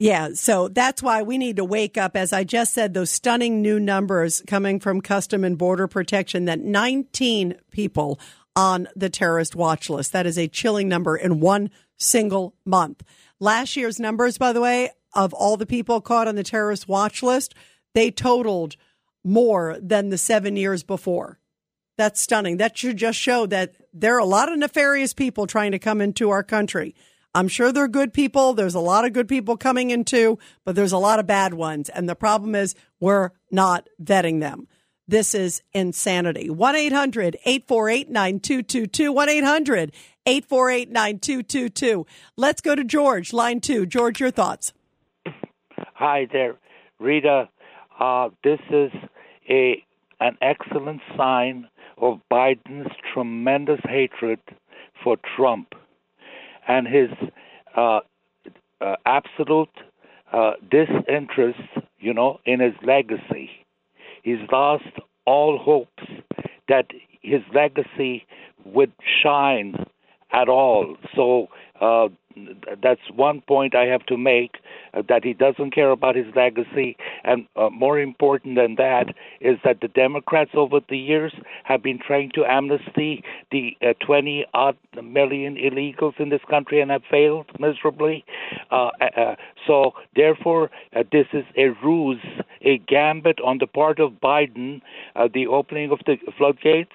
Yeah, 0.00 0.28
so 0.34 0.68
that's 0.68 1.02
why 1.02 1.22
we 1.22 1.38
need 1.38 1.56
to 1.56 1.64
wake 1.64 1.98
up. 1.98 2.16
As 2.16 2.32
I 2.32 2.44
just 2.44 2.72
said, 2.72 2.94
those 2.94 3.10
stunning 3.10 3.60
new 3.60 3.80
numbers 3.80 4.44
coming 4.46 4.78
from 4.78 5.00
Custom 5.00 5.42
and 5.42 5.58
Border 5.58 5.88
Protection 5.88 6.44
that 6.44 6.60
19 6.60 7.56
people 7.72 8.20
on 8.58 8.88
the 8.96 9.08
terrorist 9.08 9.54
watch 9.54 9.88
list. 9.88 10.12
That 10.12 10.26
is 10.26 10.36
a 10.36 10.48
chilling 10.48 10.88
number 10.88 11.16
in 11.16 11.38
one 11.38 11.70
single 11.96 12.56
month. 12.64 13.04
Last 13.38 13.76
year's 13.76 14.00
numbers, 14.00 14.36
by 14.36 14.52
the 14.52 14.60
way, 14.60 14.90
of 15.14 15.32
all 15.32 15.56
the 15.56 15.64
people 15.64 16.00
caught 16.00 16.26
on 16.26 16.34
the 16.34 16.42
terrorist 16.42 16.88
watch 16.88 17.22
list, 17.22 17.54
they 17.94 18.10
totaled 18.10 18.74
more 19.22 19.78
than 19.80 20.08
the 20.08 20.18
seven 20.18 20.56
years 20.56 20.82
before. 20.82 21.38
That's 21.98 22.20
stunning. 22.20 22.56
That 22.56 22.76
should 22.76 22.96
just 22.96 23.16
show 23.16 23.46
that 23.46 23.76
there 23.92 24.16
are 24.16 24.20
a 24.20 24.24
lot 24.24 24.50
of 24.50 24.58
nefarious 24.58 25.14
people 25.14 25.46
trying 25.46 25.70
to 25.70 25.78
come 25.78 26.00
into 26.00 26.30
our 26.30 26.42
country. 26.42 26.96
I'm 27.36 27.46
sure 27.46 27.70
they're 27.70 27.86
good 27.86 28.12
people. 28.12 28.54
There's 28.54 28.74
a 28.74 28.80
lot 28.80 29.04
of 29.04 29.12
good 29.12 29.28
people 29.28 29.56
coming 29.56 29.90
into, 29.90 30.36
but 30.64 30.74
there's 30.74 30.90
a 30.90 30.98
lot 30.98 31.20
of 31.20 31.28
bad 31.28 31.54
ones. 31.54 31.90
And 31.90 32.08
the 32.08 32.16
problem 32.16 32.56
is 32.56 32.74
we're 32.98 33.30
not 33.52 33.88
vetting 34.02 34.40
them. 34.40 34.66
This 35.08 35.34
is 35.34 35.62
insanity. 35.72 36.50
1 36.50 36.76
800 36.76 37.38
848 37.46 38.10
9222. 38.10 39.10
1 39.10 39.28
800 39.30 39.92
848 40.26 40.90
9222. 40.90 42.06
Let's 42.36 42.60
go 42.60 42.74
to 42.74 42.84
George, 42.84 43.32
line 43.32 43.60
two. 43.60 43.86
George, 43.86 44.20
your 44.20 44.30
thoughts. 44.30 44.74
Hi 45.94 46.28
there, 46.30 46.56
Rita. 47.00 47.48
Uh, 47.98 48.28
this 48.44 48.60
is 48.70 48.92
a 49.48 49.82
an 50.20 50.36
excellent 50.42 51.00
sign 51.16 51.68
of 51.96 52.20
Biden's 52.30 52.92
tremendous 53.12 53.80
hatred 53.84 54.40
for 55.02 55.16
Trump 55.36 55.74
and 56.66 56.86
his 56.86 57.08
uh, 57.76 58.00
uh, 58.80 58.96
absolute 59.06 59.70
uh, 60.32 60.52
disinterest, 60.70 61.58
you 61.98 62.12
know, 62.12 62.40
in 62.44 62.60
his 62.60 62.74
legacy. 62.84 63.50
He's 64.28 64.46
lost 64.52 64.84
all 65.24 65.56
hopes 65.56 66.04
that 66.68 66.88
his 67.22 67.40
legacy 67.54 68.26
would 68.62 68.92
shine 69.22 69.86
at 70.32 70.50
all. 70.50 70.98
So 71.16 71.48
uh, 71.80 72.08
that's 72.82 73.00
one 73.14 73.40
point 73.40 73.74
I 73.74 73.84
have 73.86 74.04
to 74.06 74.18
make 74.18 74.56
uh, 74.92 75.02
that 75.08 75.24
he 75.24 75.32
doesn't 75.32 75.74
care 75.74 75.90
about 75.90 76.14
his 76.14 76.26
legacy. 76.36 76.96
And 77.24 77.46
uh, 77.56 77.70
more 77.70 77.98
important 77.98 78.56
than 78.56 78.74
that 78.76 79.14
is 79.40 79.56
that 79.64 79.80
the 79.80 79.88
Democrats 79.88 80.50
over 80.54 80.80
the 80.88 80.98
years 80.98 81.32
have 81.64 81.82
been 81.82 81.98
trying 81.98 82.30
to 82.34 82.44
amnesty 82.44 83.24
the 83.50 83.76
uh, 83.82 83.94
20 84.04 84.44
odd 84.52 84.76
million 85.02 85.56
illegals 85.56 86.20
in 86.20 86.28
this 86.28 86.42
country 86.50 86.80
and 86.80 86.90
have 86.90 87.02
failed 87.10 87.46
miserably. 87.58 88.24
Uh, 88.70 88.90
uh, 89.00 89.36
so, 89.66 89.92
therefore, 90.14 90.70
this 91.12 91.26
is 91.32 91.44
a 91.56 91.68
ruse, 91.82 92.20
a 92.62 92.78
gambit 92.78 93.40
on 93.40 93.58
the 93.58 93.66
part 93.66 94.00
of 94.00 94.12
Biden, 94.12 94.80
uh, 95.16 95.28
the 95.32 95.46
opening 95.46 95.90
of 95.90 96.00
the 96.06 96.16
floodgates. 96.36 96.92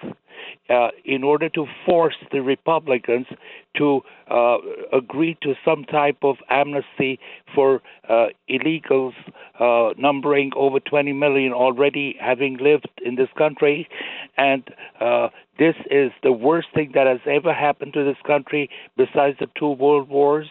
Uh, 0.70 0.88
in 1.04 1.22
order 1.22 1.48
to 1.50 1.66
force 1.84 2.14
the 2.32 2.40
Republicans 2.40 3.26
to 3.76 4.00
uh, 4.30 4.56
agree 4.92 5.36
to 5.42 5.54
some 5.64 5.84
type 5.84 6.16
of 6.22 6.36
amnesty 6.48 7.18
for 7.54 7.82
uh, 8.08 8.26
illegals 8.48 9.12
uh, 9.60 9.92
numbering 9.98 10.50
over 10.56 10.80
20 10.80 11.12
million 11.12 11.52
already 11.52 12.16
having 12.20 12.56
lived 12.56 12.88
in 13.04 13.16
this 13.16 13.28
country. 13.36 13.86
And 14.38 14.62
uh, 15.00 15.28
this 15.58 15.74
is 15.90 16.10
the 16.22 16.32
worst 16.32 16.68
thing 16.74 16.92
that 16.94 17.06
has 17.06 17.20
ever 17.26 17.52
happened 17.52 17.92
to 17.94 18.04
this 18.04 18.16
country 18.26 18.70
besides 18.96 19.36
the 19.38 19.46
two 19.58 19.68
world 19.70 20.08
wars, 20.08 20.48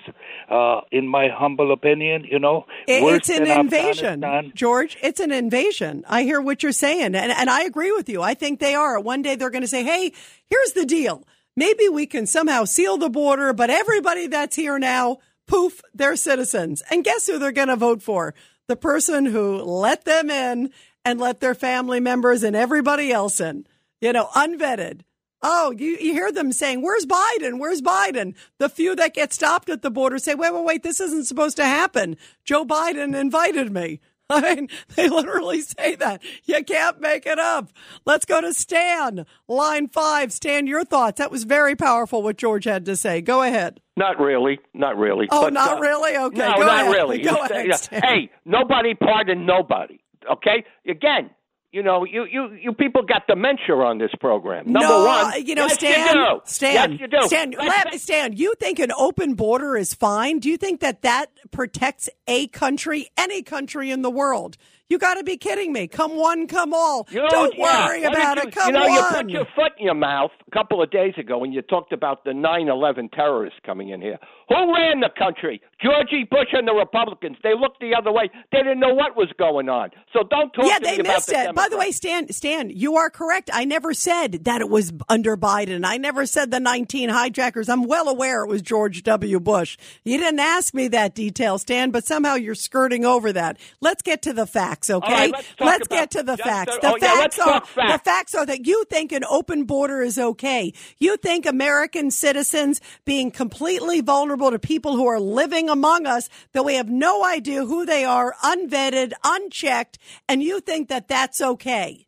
uh, 0.49 0.81
in 0.91 1.07
my 1.07 1.27
humble 1.27 1.73
opinion. 1.73 2.25
You 2.29 2.39
know, 2.39 2.65
It- 2.87 3.03
it's 3.03 3.29
an 3.29 3.47
invasion, 3.47 4.51
George. 4.55 4.97
It's 5.01 5.19
an 5.19 5.31
invasion. 5.31 6.05
I 6.07 6.23
hear 6.23 6.39
what 6.39 6.63
you're 6.63 6.71
saying, 6.71 7.15
and, 7.15 7.31
and 7.31 7.49
I 7.49 7.63
agree 7.63 7.91
with 7.91 8.07
you. 8.09 8.21
I 8.21 8.33
think 8.33 8.59
they 8.59 8.75
are. 8.75 8.99
One 8.99 9.21
day 9.21 9.35
they're 9.35 9.49
going 9.49 9.63
to 9.63 9.67
say, 9.67 9.82
"Hey, 9.83 10.13
here's 10.49 10.73
the 10.73 10.85
deal. 10.85 11.27
Maybe 11.55 11.87
we 11.87 12.05
can 12.05 12.25
somehow 12.25 12.65
seal 12.65 12.97
the 12.97 13.09
border, 13.09 13.53
but 13.53 13.69
everybody 13.69 14.27
that's 14.27 14.55
here 14.55 14.79
now, 14.79 15.19
poof, 15.47 15.81
they're 15.93 16.15
citizens." 16.15 16.81
And 16.89 17.03
guess 17.03 17.27
who 17.27 17.37
they're 17.39 17.51
going 17.51 17.67
to 17.67 17.75
vote 17.75 18.01
for? 18.01 18.33
The 18.67 18.75
person 18.75 19.25
who 19.25 19.57
let 19.61 20.05
them 20.05 20.29
in 20.29 20.71
and 21.05 21.19
let 21.19 21.39
their 21.39 21.55
family 21.55 21.99
members 21.99 22.43
and 22.43 22.55
everybody 22.55 23.11
else 23.11 23.39
in. 23.39 23.67
You 24.01 24.13
know, 24.13 24.27
unvetted. 24.35 25.01
Oh, 25.45 25.71
you, 25.71 25.97
you 25.99 26.13
hear 26.13 26.31
them 26.31 26.53
saying, 26.53 26.81
Where's 26.81 27.05
Biden? 27.05 27.59
Where's 27.59 27.81
Biden? 27.81 28.33
The 28.59 28.69
few 28.69 28.95
that 28.95 29.13
get 29.13 29.33
stopped 29.33 29.69
at 29.69 29.81
the 29.81 29.91
border 29.91 30.17
say, 30.17 30.35
Wait, 30.35 30.53
wait, 30.53 30.63
wait, 30.63 30.83
this 30.83 31.01
isn't 31.01 31.25
supposed 31.25 31.57
to 31.57 31.65
happen. 31.65 32.15
Joe 32.45 32.65
Biden 32.65 33.13
invited 33.13 33.71
me. 33.71 33.99
I 34.29 34.55
mean, 34.55 34.69
they 34.95 35.09
literally 35.09 35.61
say 35.61 35.95
that. 35.95 36.21
You 36.45 36.63
can't 36.63 36.99
make 37.01 37.25
it 37.25 37.39
up. 37.39 37.69
Let's 38.05 38.25
go 38.25 38.41
to 38.41 38.53
Stan, 38.53 39.25
line 39.47 39.87
five. 39.89 40.31
Stan, 40.33 40.67
your 40.67 40.83
thoughts. 40.85 41.19
That 41.19 41.31
was 41.31 41.43
very 41.43 41.75
powerful 41.75 42.23
what 42.23 42.37
George 42.37 42.65
had 42.65 42.85
to 42.85 42.95
say. 42.95 43.21
Go 43.21 43.41
ahead. 43.41 43.79
Not 43.95 44.19
really, 44.19 44.59
not 44.73 44.97
really. 44.97 45.27
Oh, 45.31 45.43
But, 45.43 45.53
not 45.53 45.77
uh, 45.77 45.81
really? 45.81 46.17
Okay, 46.17 46.37
No, 46.39 46.55
go 46.55 46.61
not 46.61 46.81
ahead. 46.81 46.91
really. 46.93 47.17
Go 47.21 47.35
ahead. 47.35 47.75
Stan. 47.75 48.01
Hey, 48.01 48.29
nobody 48.45 48.95
pardon 48.95 49.45
nobody. 49.45 49.99
Okay, 50.31 50.63
again. 50.87 51.29
You 51.73 51.81
know, 51.81 52.05
you, 52.05 52.27
you, 52.31 52.53
you 52.53 52.71
people 52.71 53.01
got 53.01 53.25
dementia 53.25 53.73
on 53.73 53.97
this 53.97 54.11
program. 54.19 54.71
Number 54.71 54.89
no, 54.89 55.05
one, 55.05 55.25
uh, 55.25 55.37
you 55.37 55.55
know, 55.55 55.63
yes, 55.63 55.73
Stan, 55.73 56.05
you 56.07 56.13
do. 56.13 56.41
Stan, 56.45 56.91
yes, 56.91 56.99
you 56.99 57.07
do. 57.07 57.21
Stan, 57.23 57.51
Let's 57.57 58.03
Stan, 58.03 58.37
you 58.37 58.53
think 58.59 58.77
an 58.77 58.91
open 58.95 59.33
border 59.33 59.75
is 59.75 59.95
fine? 59.95 60.37
Do 60.37 60.49
you 60.49 60.57
think 60.57 60.81
that 60.81 61.01
that 61.01 61.31
protects 61.49 62.11
a 62.27 62.45
country, 62.49 63.09
any 63.17 63.41
country 63.41 63.89
in 63.89 64.03
the 64.03 64.11
world? 64.11 64.55
You 64.93 64.99
got 64.99 65.15
to 65.15 65.23
be 65.23 65.37
kidding 65.37 65.73
me. 65.73 65.87
Come 65.87 66.15
one, 66.15 66.45
come 66.45 66.71
all. 66.71 67.07
You- 67.09 67.27
Don't 67.27 67.57
yeah. 67.57 67.87
worry 67.87 68.01
Why 68.03 68.07
about 68.09 68.35
don't 68.35 68.47
it. 68.49 68.55
you, 68.55 68.61
Come 68.61 68.67
you 68.67 68.73
know, 68.79 68.85
you 68.85 69.01
put 69.09 69.27
your 69.31 69.45
foot 69.55 69.71
in 69.79 69.85
your 69.85 69.95
mouth 69.95 70.29
a 70.47 70.51
couple 70.51 70.83
of 70.83 70.91
days 70.91 71.15
ago 71.17 71.39
when 71.39 71.51
you 71.51 71.63
talked 71.63 71.91
about 71.91 72.23
the 72.25 72.29
9/11 72.29 73.09
terrorists 73.11 73.57
coming 73.65 73.89
in 73.89 74.01
here. 74.01 74.19
Who 74.49 74.55
ran 74.75 74.99
the 74.99 75.09
country? 75.17 75.61
Georgie 75.81 76.25
Bush 76.29 76.49
and 76.53 76.67
the 76.67 76.73
Republicans. 76.73 77.37
They 77.41 77.53
looked 77.59 77.79
the 77.79 77.95
other 77.97 78.11
way. 78.11 78.29
They 78.51 78.59
didn't 78.59 78.79
know 78.79 78.93
what 78.93 79.17
was 79.17 79.29
going 79.39 79.67
on. 79.67 79.89
So 80.11 80.19
don't 80.29 80.51
talk 80.53 80.65
yeah, 80.67 80.77
to 80.77 80.83
they 80.83 80.91
me 80.97 80.99
about 80.99 81.13
missed 81.15 81.27
the 81.29 81.49
it. 81.49 81.55
By 81.55 81.69
the 81.69 81.77
way, 81.77 81.89
Stan, 81.91 82.31
Stan, 82.31 82.69
you 82.69 82.97
are 82.97 83.09
correct. 83.09 83.49
I 83.51 83.65
never 83.65 83.95
said 83.95 84.43
that 84.43 84.61
it 84.61 84.69
was 84.69 84.93
under 85.09 85.35
Biden. 85.35 85.85
I 85.85 85.97
never 85.97 86.25
said 86.27 86.51
the 86.51 86.59
19 86.59 87.09
hijackers. 87.09 87.67
I'm 87.67 87.83
well 87.83 88.07
aware 88.09 88.43
it 88.43 88.47
was 88.47 88.61
George 88.61 89.01
W. 89.03 89.39
Bush. 89.39 89.77
You 90.03 90.17
didn't 90.19 90.39
ask 90.39 90.73
me 90.75 90.87
that 90.89 91.15
detail, 91.15 91.57
Stan, 91.57 91.89
but 91.89 92.05
somehow 92.05 92.35
you're 92.35 92.53
skirting 92.53 93.05
over 93.05 93.33
that. 93.33 93.57
Let's 93.81 94.01
get 94.03 94.21
to 94.23 94.33
the 94.33 94.45
facts, 94.45 94.82
okay? 94.89 95.31
right, 95.31 95.33
let's 95.33 95.47
talk 95.57 95.81
about 95.87 95.89
get 95.89 96.11
to 96.11 96.23
the 96.23 96.35
just 96.35 96.47
uh, 96.47 96.51
facts. 96.51 96.77
Oh, 96.83 96.93
the- 96.93 96.99
The 96.99 97.05
oh, 97.05 97.15
facts 97.15 97.37
let's 97.37 97.39
are 97.39 97.65
facts. 97.65 97.91
the 97.93 97.99
facts 97.99 98.35
are 98.35 98.45
that 98.45 98.65
you 98.67 98.83
think 98.89 99.11
an 99.11 99.23
open 99.29 99.63
border 99.65 100.01
is 100.01 100.17
okay. 100.17 100.73
You 100.97 101.17
think 101.17 101.45
American 101.45 102.11
citizens 102.11 102.81
being 103.05 103.31
completely 103.31 104.01
vulnerable 104.01 104.51
to 104.51 104.59
people 104.59 104.95
who 104.95 105.07
are 105.07 105.19
living 105.19 105.69
among 105.69 106.05
us 106.05 106.29
that 106.53 106.63
we 106.63 106.75
have 106.75 106.89
no 106.89 107.23
idea 107.25 107.65
who 107.65 107.85
they 107.85 108.05
are, 108.05 108.33
unvetted, 108.43 109.13
unchecked, 109.23 109.97
and 110.27 110.41
you 110.43 110.59
think 110.59 110.89
that 110.89 111.07
that's 111.07 111.41
okay. 111.41 112.07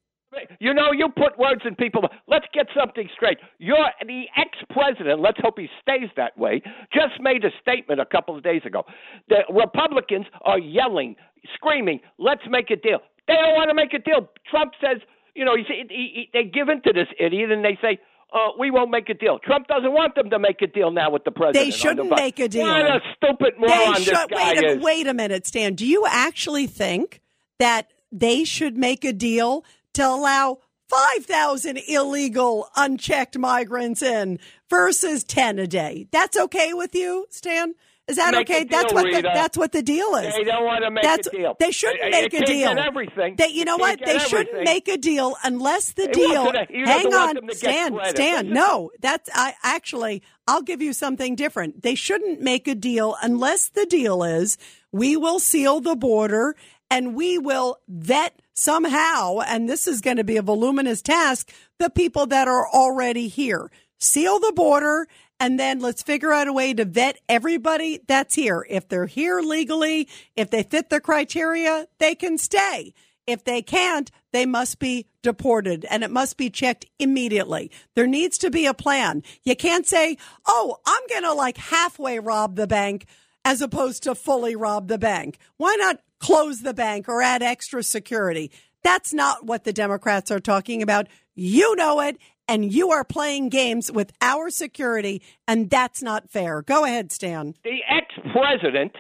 You 0.60 0.74
know, 0.74 0.92
you 0.92 1.10
put 1.10 1.38
words 1.38 1.62
in 1.66 1.76
people. 1.76 2.02
Let's 2.28 2.46
get 2.54 2.68
something 2.78 3.08
straight. 3.16 3.38
You're 3.60 3.90
the 4.06 4.24
ex-president. 4.38 5.20
Let's 5.20 5.40
hope 5.42 5.60
he 5.60 5.68
stays 5.82 6.10
that 6.18 6.38
way. 6.38 6.62
Just 6.94 7.20
made 7.20 7.44
a 7.44 7.50
statement 7.62 8.00
a 8.00 8.06
couple 8.06 8.36
of 8.36 8.44
days 8.44 8.62
ago. 8.66 8.86
The 9.30 9.40
Republicans 9.54 10.26
are 10.42 10.60
yelling, 10.60 11.16
screaming, 11.54 12.00
"Let's 12.18 12.42
make 12.50 12.70
a 12.72 12.76
deal." 12.76 13.00
They 13.28 13.34
don't 13.34 13.56
want 13.56 13.70
to 13.70 13.76
make 13.76 13.94
a 13.94 14.00
deal. 14.00 14.30
Trump 14.50 14.74
says, 14.80 15.02
you 15.36 15.46
know, 15.46 15.56
he, 15.56 15.64
he, 15.90 16.30
they 16.32 16.44
give 16.44 16.70
in 16.70 16.82
to 16.84 16.94
this 16.94 17.08
idiot 17.20 17.52
and 17.52 17.64
they 17.64 17.78
say. 17.82 18.00
Uh, 18.34 18.50
we 18.60 18.70
won't 18.70 18.90
make 18.90 19.08
a 19.08 19.14
deal. 19.14 19.40
Trump 19.40 19.68
doesn't 19.68 19.94
want 19.94 20.16
them 20.16 20.30
to 20.30 20.40
make 20.40 20.62
a 20.62 20.68
deal 20.68 20.92
now 20.92 21.10
with 21.10 21.24
the 21.24 21.32
president. 21.32 21.64
They 21.64 21.72
shouldn't 21.72 22.10
the 22.10 22.16
make 22.16 22.40
a 22.40 22.50
deal. 22.50 22.68
What 22.68 22.82
a 22.82 23.00
stupid 23.16 23.54
They 23.54 23.68
moron 23.68 23.94
this 23.94 24.10
guy 24.10 24.26
wait, 24.32 24.58
a, 24.58 24.72
is. 24.72 24.84
wait 24.84 25.08
a 25.08 25.14
minute, 25.14 25.48
Stan. 25.48 25.76
Do 25.76 25.86
you 25.88 26.06
actually 26.10 26.68
think 26.68 27.22
that 27.60 27.92
they 28.12 28.44
should 28.44 28.76
make 28.76 29.06
a 29.06 29.14
deal 29.14 29.64
to 29.96 30.08
allow 30.08 30.60
5,000 30.90 31.80
illegal, 31.88 32.70
unchecked 32.76 33.38
migrants 33.38 34.02
in 34.02 34.40
versus 34.70 35.24
10 35.24 35.60
a 35.60 35.68
day? 35.68 36.08
That's 36.12 36.38
okay 36.38 36.74
with 36.74 36.96
you, 36.96 37.26
Stan? 37.30 37.74
Is 38.08 38.18
that 38.18 38.34
Make 38.36 38.48
a 38.52 38.54
okay? 38.58 38.64
that's 38.66 38.94
deal, 38.94 39.02
what 39.02 39.12
the, 39.12 39.22
that's 39.24 39.58
what 39.58 39.72
the 39.72 39.82
deal 39.82 40.14
is. 40.18 40.32
They 40.36 40.44
don't 40.44 40.64
want 40.64 40.84
to 40.84 40.92
make 40.92 41.02
That's- 41.02 41.26
a 41.26 41.32
deal. 41.32 41.58
They 41.60 41.72
shouldn't 41.72 42.12
make 42.12 42.26
a 42.26 42.38
can't 42.38 42.46
deal. 42.46 42.76
Get 42.76 42.86
everything. 42.86 43.36
They, 43.36 43.48
you 43.48 43.66
know 43.66 43.78
what? 43.78 44.00
They 44.06 44.20
shouldn't 44.20 44.64
make 44.64 44.88
a 44.88 44.96
deal 44.98 45.36
unless 45.44 45.94
the 45.94 46.04
He 46.04 46.12
deal. 46.12 46.52
to- 46.52 46.68
hang 46.70 47.12
on, 47.16 47.34
them 47.34 47.48
to 47.48 47.56
get 47.56 47.58
Stan. 47.58 48.00
Stan. 48.12 48.50
No, 48.54 48.92
that's 49.00 49.28
I 49.34 49.56
actually. 49.64 50.22
I'll 50.48 50.62
give 50.62 50.84
you 50.84 50.94
something 50.94 51.34
different. 51.36 51.82
They 51.82 51.96
shouldn't 51.96 52.42
make 52.42 52.68
a 52.68 52.76
deal 52.76 53.16
unless 53.24 53.70
the 53.70 53.88
deal 53.88 54.22
is 54.24 54.60
we 54.92 55.18
will 55.18 55.40
seal 55.40 55.82
the 55.82 55.96
border 55.96 56.56
and 56.92 57.16
we 57.16 57.40
will 57.40 57.80
vet 57.88 58.40
somehow. 58.56 59.40
And 59.40 59.70
this 59.70 59.88
is 59.88 60.02
going 60.02 60.18
to 60.18 60.24
be 60.24 60.38
a 60.38 60.42
voluminous 60.42 61.02
task. 61.02 61.54
The 61.78 61.90
people 61.90 62.26
that 62.28 62.48
are 62.48 62.68
already 62.68 63.28
here, 63.28 63.70
seal 64.00 64.40
the 64.40 64.54
border. 64.56 65.08
And 65.40 65.60
then 65.60 65.80
let's 65.80 66.02
figure 66.02 66.32
out 66.32 66.48
a 66.48 66.54
way 66.54 66.74
to 66.74 66.86
vet 66.86 67.20
everybody 67.28 68.00
that's 68.08 68.36
here. 68.36 68.66
If 68.70 68.88
they're 68.88 69.06
here 69.06 69.42
legally, 69.42 70.08
if 70.36 70.50
they 70.50 70.64
fit 70.64 70.90
the 70.90 71.02
criteria, 71.02 71.88
they 72.00 72.16
can 72.16 72.38
stay. 72.38 72.94
If 73.28 73.44
they 73.44 73.62
can't, 73.62 74.12
they 74.32 74.46
must 74.46 74.80
be 74.80 75.08
deported 75.24 75.86
and 75.90 76.04
it 76.04 76.12
must 76.12 76.38
be 76.38 76.50
checked 76.50 76.86
immediately. 77.00 77.72
There 77.96 78.08
needs 78.08 78.38
to 78.40 78.52
be 78.52 78.66
a 78.66 78.74
plan. 78.74 79.24
You 79.44 79.56
can't 79.56 79.88
say, 79.88 80.18
Oh, 80.46 80.78
I'm 80.86 81.02
going 81.10 81.24
to 81.24 81.34
like 81.34 81.58
halfway 81.58 82.20
rob 82.20 82.56
the 82.56 82.68
bank 82.68 83.06
as 83.46 83.62
opposed 83.62 84.04
to 84.04 84.16
fully 84.16 84.56
rob 84.56 84.90
the 84.90 84.98
bank. 84.98 85.38
Why 85.56 85.76
not 85.76 86.02
close 86.20 86.62
the 86.62 86.74
bank 86.74 87.08
or 87.08 87.22
add 87.22 87.42
extra 87.44 87.84
security? 87.84 88.52
That's 88.84 89.14
not 89.14 89.46
what 89.46 89.64
the 89.64 89.72
Democrats 89.72 90.32
are 90.32 90.40
talking 90.40 90.82
about. 90.82 91.08
You 91.36 91.76
know 91.76 92.02
it 92.02 92.18
and 92.48 92.74
you 92.74 92.92
are 92.92 93.04
playing 93.04 93.50
games 93.50 93.92
with 93.92 94.12
our 94.22 94.50
security 94.50 95.22
and 95.48 95.70
that's 95.70 96.02
not 96.02 96.30
fair. 96.30 96.62
Go 96.62 96.84
ahead, 96.84 97.12
Stan. 97.12 97.54
the 97.64 97.80
ex-president 97.88 98.94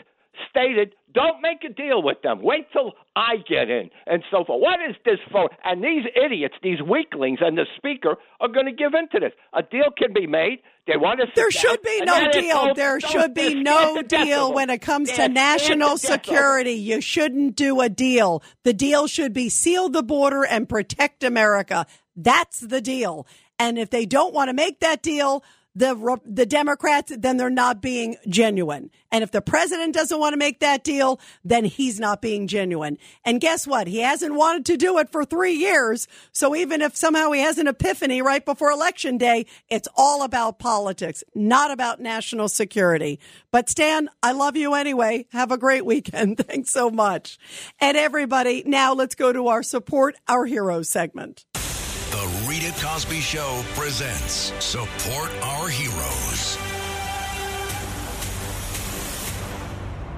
stated, 0.49 0.95
"Don't 1.13 1.41
make 1.41 1.63
a 1.63 1.69
deal 1.73 2.01
with 2.01 2.21
them. 2.21 2.41
Wait 2.41 2.71
till 2.71 2.93
I 3.15 3.37
get 3.47 3.69
in," 3.69 3.89
and 4.07 4.23
so 4.29 4.43
forth. 4.43 4.61
What 4.61 4.79
is 4.89 4.95
this 5.05 5.19
for? 5.31 5.49
And 5.63 5.83
these 5.83 6.05
idiots, 6.15 6.55
these 6.61 6.81
weaklings, 6.81 7.39
and 7.41 7.57
the 7.57 7.65
speaker 7.77 8.17
are 8.41 8.47
going 8.47 8.65
to 8.65 8.71
give 8.71 8.93
in 8.93 9.07
to 9.09 9.19
this. 9.19 9.33
A 9.53 9.63
deal 9.63 9.91
can 9.97 10.13
be 10.13 10.27
made. 10.27 10.59
They 10.87 10.97
want 10.97 11.19
to. 11.21 11.27
There 11.35 11.49
should 11.49 11.81
be 11.81 12.01
no 12.01 12.31
deal. 12.31 12.73
There 12.75 12.99
"Don't- 12.99 13.11
should 13.11 13.33
be 13.33 13.55
no 13.55 13.95
to 13.95 14.03
death 14.03 14.21
of 14.21 14.27
deal 14.27 14.53
when 14.53 14.69
it 14.69 14.81
comes 14.81 15.11
to 15.13 15.27
national 15.29 15.97
security. 15.97 16.73
You 16.73 17.01
shouldn't 17.01 17.55
do 17.55 17.81
a 17.81 17.89
deal. 17.89 18.43
The 18.63 18.73
deal 18.73 19.07
should 19.07 19.33
be 19.33 19.49
seal 19.49 19.89
the 19.89 20.03
border 20.03 20.45
and 20.45 20.69
protect 20.69 21.23
America. 21.23 21.87
That's 22.15 22.59
the 22.59 22.81
deal. 22.81 23.25
And 23.57 23.79
if 23.79 23.89
they 23.89 24.05
don't 24.05 24.33
want 24.33 24.49
to 24.49 24.53
make 24.53 24.81
that 24.81 25.01
deal, 25.01 25.43
the 25.75 26.19
the 26.25 26.45
Democrats 26.45 27.11
then 27.15 27.37
they're 27.37 27.49
not 27.49 27.81
being 27.81 28.15
genuine. 28.27 28.89
And 29.11 29.23
if 29.23 29.31
the 29.31 29.41
president 29.41 29.93
doesn't 29.93 30.19
want 30.19 30.33
to 30.33 30.37
make 30.37 30.59
that 30.59 30.83
deal, 30.83 31.19
then 31.43 31.65
he's 31.65 31.99
not 31.99 32.21
being 32.21 32.47
genuine. 32.47 32.97
And 33.23 33.39
guess 33.39 33.67
what? 33.67 33.87
He 33.87 33.99
hasn't 33.99 34.35
wanted 34.35 34.65
to 34.67 34.77
do 34.77 34.97
it 34.97 35.11
for 35.11 35.25
3 35.25 35.53
years. 35.53 36.07
So 36.31 36.55
even 36.55 36.81
if 36.81 36.95
somehow 36.95 37.31
he 37.31 37.41
has 37.41 37.57
an 37.57 37.67
epiphany 37.67 38.21
right 38.21 38.43
before 38.43 38.71
election 38.71 39.17
day, 39.17 39.45
it's 39.69 39.87
all 39.95 40.23
about 40.23 40.59
politics, 40.59 41.23
not 41.33 41.71
about 41.71 41.99
national 41.99 42.49
security. 42.49 43.19
But 43.51 43.69
Stan, 43.69 44.09
I 44.23 44.31
love 44.31 44.55
you 44.55 44.73
anyway. 44.73 45.27
Have 45.31 45.51
a 45.51 45.57
great 45.57 45.85
weekend. 45.85 46.37
Thanks 46.47 46.71
so 46.71 46.89
much. 46.89 47.37
And 47.79 47.97
everybody, 47.97 48.63
now 48.65 48.93
let's 48.93 49.15
go 49.15 49.31
to 49.31 49.47
our 49.47 49.63
support 49.63 50.15
our 50.27 50.45
heroes 50.45 50.89
segment. 50.89 51.45
The 52.15 52.47
Rita 52.47 52.71
Cosby 52.81 53.19
Show 53.19 53.61
presents 53.73 54.53
Support 54.63 55.31
Our 55.41 55.67
Heroes. 55.67 56.44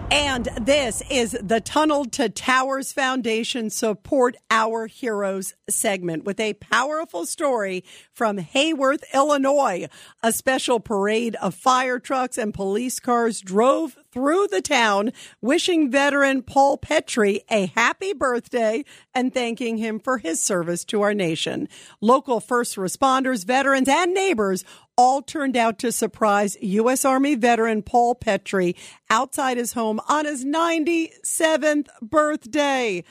And 0.10 0.46
this 0.62 1.04
is 1.10 1.38
the 1.42 1.60
Tunnel 1.60 2.06
to 2.06 2.30
Towers 2.30 2.94
Foundation 2.94 3.70
Support 3.70 4.38
Our 4.50 4.88
Heroes 4.88 5.54
segment 5.70 6.24
with 6.24 6.40
a 6.40 6.54
powerful 6.54 7.26
story 7.26 7.84
from 8.14 8.38
Hayworth, 8.38 9.04
Illinois. 9.14 9.88
A 10.24 10.32
special 10.32 10.80
parade 10.80 11.36
of 11.42 11.56
fire 11.56 12.00
trucks 12.00 12.38
and 12.38 12.54
police 12.54 13.02
cars 13.02 13.42
drove 13.42 13.98
through 14.12 14.48
the 14.48 14.62
town, 14.62 15.12
wishing 15.42 15.92
veteran 15.92 16.42
Paul 16.42 16.78
Petrie 16.78 17.42
a 17.52 17.66
happy 17.68 18.14
birthday 18.14 18.86
and 19.14 19.34
thanking 19.34 19.78
him 19.78 20.00
for 20.00 20.20
his 20.20 20.42
service 20.42 20.86
to 20.86 21.02
our 21.02 21.14
nation. 21.14 21.68
Local 22.00 22.40
first 22.40 22.78
responders, 22.78 23.46
veterans, 23.46 23.90
and 23.90 24.14
neighbors 24.14 24.64
all 24.98 25.22
turned 25.22 25.56
out 25.56 25.78
to 25.80 25.92
surprise 25.92 26.58
U.S. 26.62 27.06
Army 27.06 27.36
veteran 27.36 27.84
Paul 27.84 28.16
Petrie 28.16 28.76
outside 29.10 29.58
his 29.58 29.74
home 29.74 30.02
on 30.10 30.26
his 30.26 30.44
97th 30.44 31.88
birthday. 32.02 33.04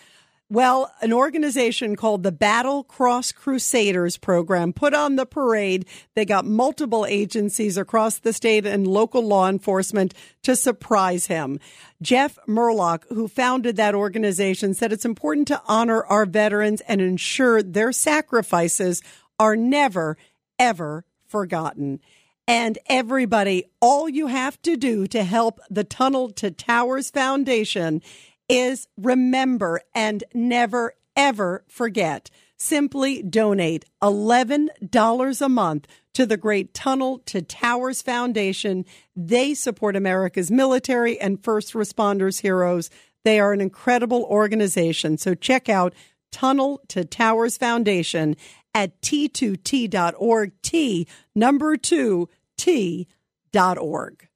Well, 0.49 0.93
an 1.01 1.12
organization 1.12 1.97
called 1.97 2.22
the 2.22 2.30
Battle 2.30 2.84
Cross 2.84 3.32
Crusaders 3.32 4.16
program 4.16 4.72
put 4.72 4.95
on 4.95 5.16
the 5.16 5.26
parade. 5.26 5.87
They 6.14 6.24
got 6.24 6.45
multiple 6.45 7.05
agencies 7.05 7.76
across 7.76 8.18
the 8.18 8.32
state 8.32 8.64
and 8.64 8.87
local 8.87 9.22
law 9.22 9.49
enforcement 9.49 10.14
to 10.45 10.55
surprise 10.55 11.26
him. 11.26 11.59
Jeff 12.01 12.39
Murlock, 12.47 13.03
who 13.09 13.26
founded 13.26 13.74
that 13.76 13.97
organization, 13.97 14.72
said 14.72 14.93
it's 14.93 15.05
important 15.05 15.49
to 15.49 15.61
honor 15.66 16.05
our 16.05 16.26
veterans 16.26 16.80
and 16.82 17.01
ensure 17.01 17.61
their 17.61 17.91
sacrifices 17.91 19.03
are 19.41 19.57
never, 19.57 20.16
ever 20.61 21.05
forgotten. 21.29 22.01
And 22.49 22.79
everybody, 22.87 23.64
all 23.81 24.09
you 24.09 24.29
have 24.29 24.61
to 24.62 24.77
do 24.77 25.07
to 25.09 25.24
help 25.24 25.61
the 25.68 25.85
Tunnel 25.85 26.31
to 26.33 26.51
Towers 26.51 27.11
Foundation 27.11 28.03
is 28.49 28.87
remember 28.97 29.81
and 29.95 30.22
never, 30.33 30.95
ever 31.16 31.64
forget. 31.68 32.31
Simply 32.57 33.22
donate 33.22 33.85
$11 34.03 35.41
a 35.43 35.49
month 35.49 35.87
to 36.14 36.24
the 36.24 36.37
Great 36.37 36.72
Tunnel 36.72 37.18
to 37.27 37.43
Towers 37.43 38.01
Foundation. 38.01 38.87
They 39.14 39.53
support 39.53 39.97
America's 39.97 40.51
military 40.51 41.20
and 41.20 41.43
first 41.43 41.74
responders 41.74 42.41
heroes. 42.41 42.89
They 43.24 43.41
are 43.41 43.53
an 43.53 43.61
incredible 43.61 44.24
organization. 44.24 45.18
So 45.18 45.35
check 45.35 45.68
out 45.68 45.95
Tunnel 46.31 46.81
to 46.89 47.05
Towers 47.05 47.59
Foundation 47.59 48.37
at 48.77 49.01
t2t.org, 49.01 50.53
T 50.61 51.09
number 51.35 51.79
two, 51.79 52.29
T.org. 52.59 54.29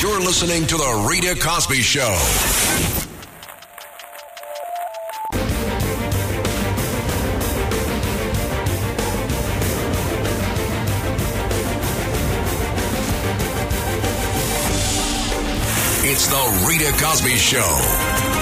You're 0.00 0.20
listening 0.20 0.66
to 0.66 0.76
The 0.76 1.06
Rita 1.08 1.40
Cosby 1.40 1.76
Show. 1.76 2.18
It's 16.06 16.26
The 16.26 16.66
Rita 16.68 16.92
Cosby 17.00 17.36
Show. 17.36 18.33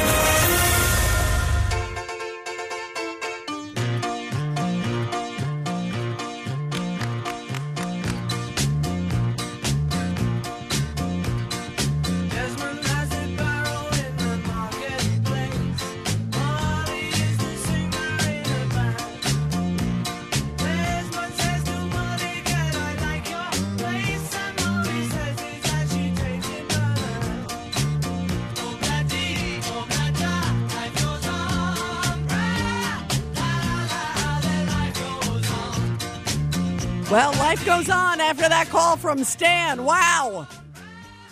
Goes 37.64 37.88
on 37.88 38.20
after 38.20 38.48
that 38.48 38.68
call 38.70 38.96
from 38.96 39.22
Stan. 39.22 39.84
Wow. 39.84 40.48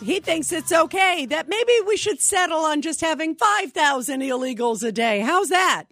He 0.03 0.20
thinks 0.20 0.53
it's 0.53 0.72
okay 0.72 1.26
that 1.26 1.49
maybe 1.49 1.72
we 1.87 1.97
should 1.97 2.20
settle 2.20 2.61
on 2.61 2.83
just 2.83 3.01
having 3.01 3.35
5,000 3.35 4.20
illegals 4.20 4.83
a 4.85 4.93
day. 4.93 5.20
How's 5.20 5.49
that? 5.49 5.87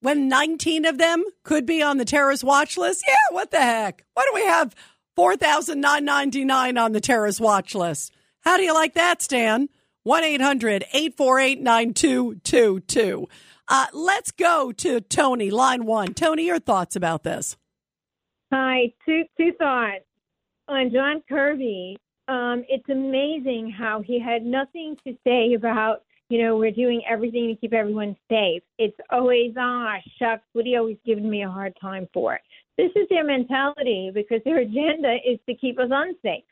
When 0.00 0.28
19 0.28 0.84
of 0.84 0.98
them 0.98 1.24
could 1.42 1.64
be 1.64 1.82
on 1.82 1.96
the 1.96 2.04
terrorist 2.04 2.44
watch 2.44 2.76
list? 2.76 3.02
Yeah, 3.08 3.14
what 3.30 3.50
the 3.50 3.60
heck? 3.62 4.04
Why 4.12 4.24
do 4.28 4.34
we 4.34 4.44
have 4.44 4.74
4,999 5.16 6.76
on 6.78 6.92
the 6.92 7.00
terrorist 7.00 7.40
watch 7.40 7.74
list? 7.74 8.12
How 8.40 8.58
do 8.58 8.62
you 8.62 8.74
like 8.74 8.92
that, 8.94 9.22
Stan? 9.22 9.70
1 10.02 10.22
800 10.22 10.84
848 10.92 11.62
9222. 11.62 13.26
Uh, 13.68 13.86
Let's 13.94 14.30
go 14.32 14.70
to 14.72 15.00
Tony, 15.00 15.50
line 15.50 15.86
one. 15.86 16.12
Tony, 16.12 16.44
your 16.44 16.60
thoughts 16.60 16.94
about 16.94 17.22
this? 17.22 17.56
Hi, 18.56 18.92
two 19.04 19.24
two 19.36 19.50
thoughts 19.58 20.04
on 20.68 20.92
John 20.92 21.24
Kirby. 21.28 21.96
Um, 22.28 22.62
it's 22.68 22.88
amazing 22.88 23.74
how 23.76 24.00
he 24.00 24.20
had 24.20 24.46
nothing 24.46 24.96
to 25.04 25.16
say 25.26 25.54
about 25.54 26.04
you 26.28 26.40
know 26.40 26.56
we're 26.56 26.70
doing 26.70 27.02
everything 27.10 27.48
to 27.48 27.56
keep 27.56 27.72
everyone 27.72 28.16
safe. 28.30 28.62
It's 28.78 28.96
always 29.10 29.54
ah 29.58 29.96
shucks, 30.20 30.44
what 30.52 30.66
he 30.66 30.76
always 30.76 30.98
giving 31.04 31.28
me 31.28 31.42
a 31.42 31.50
hard 31.50 31.76
time 31.80 32.06
for. 32.14 32.38
This 32.78 32.92
is 32.94 33.08
their 33.10 33.24
mentality 33.24 34.12
because 34.14 34.40
their 34.44 34.58
agenda 34.58 35.16
is 35.26 35.40
to 35.48 35.56
keep 35.56 35.80
us 35.80 35.90
unsafe. 35.90 36.44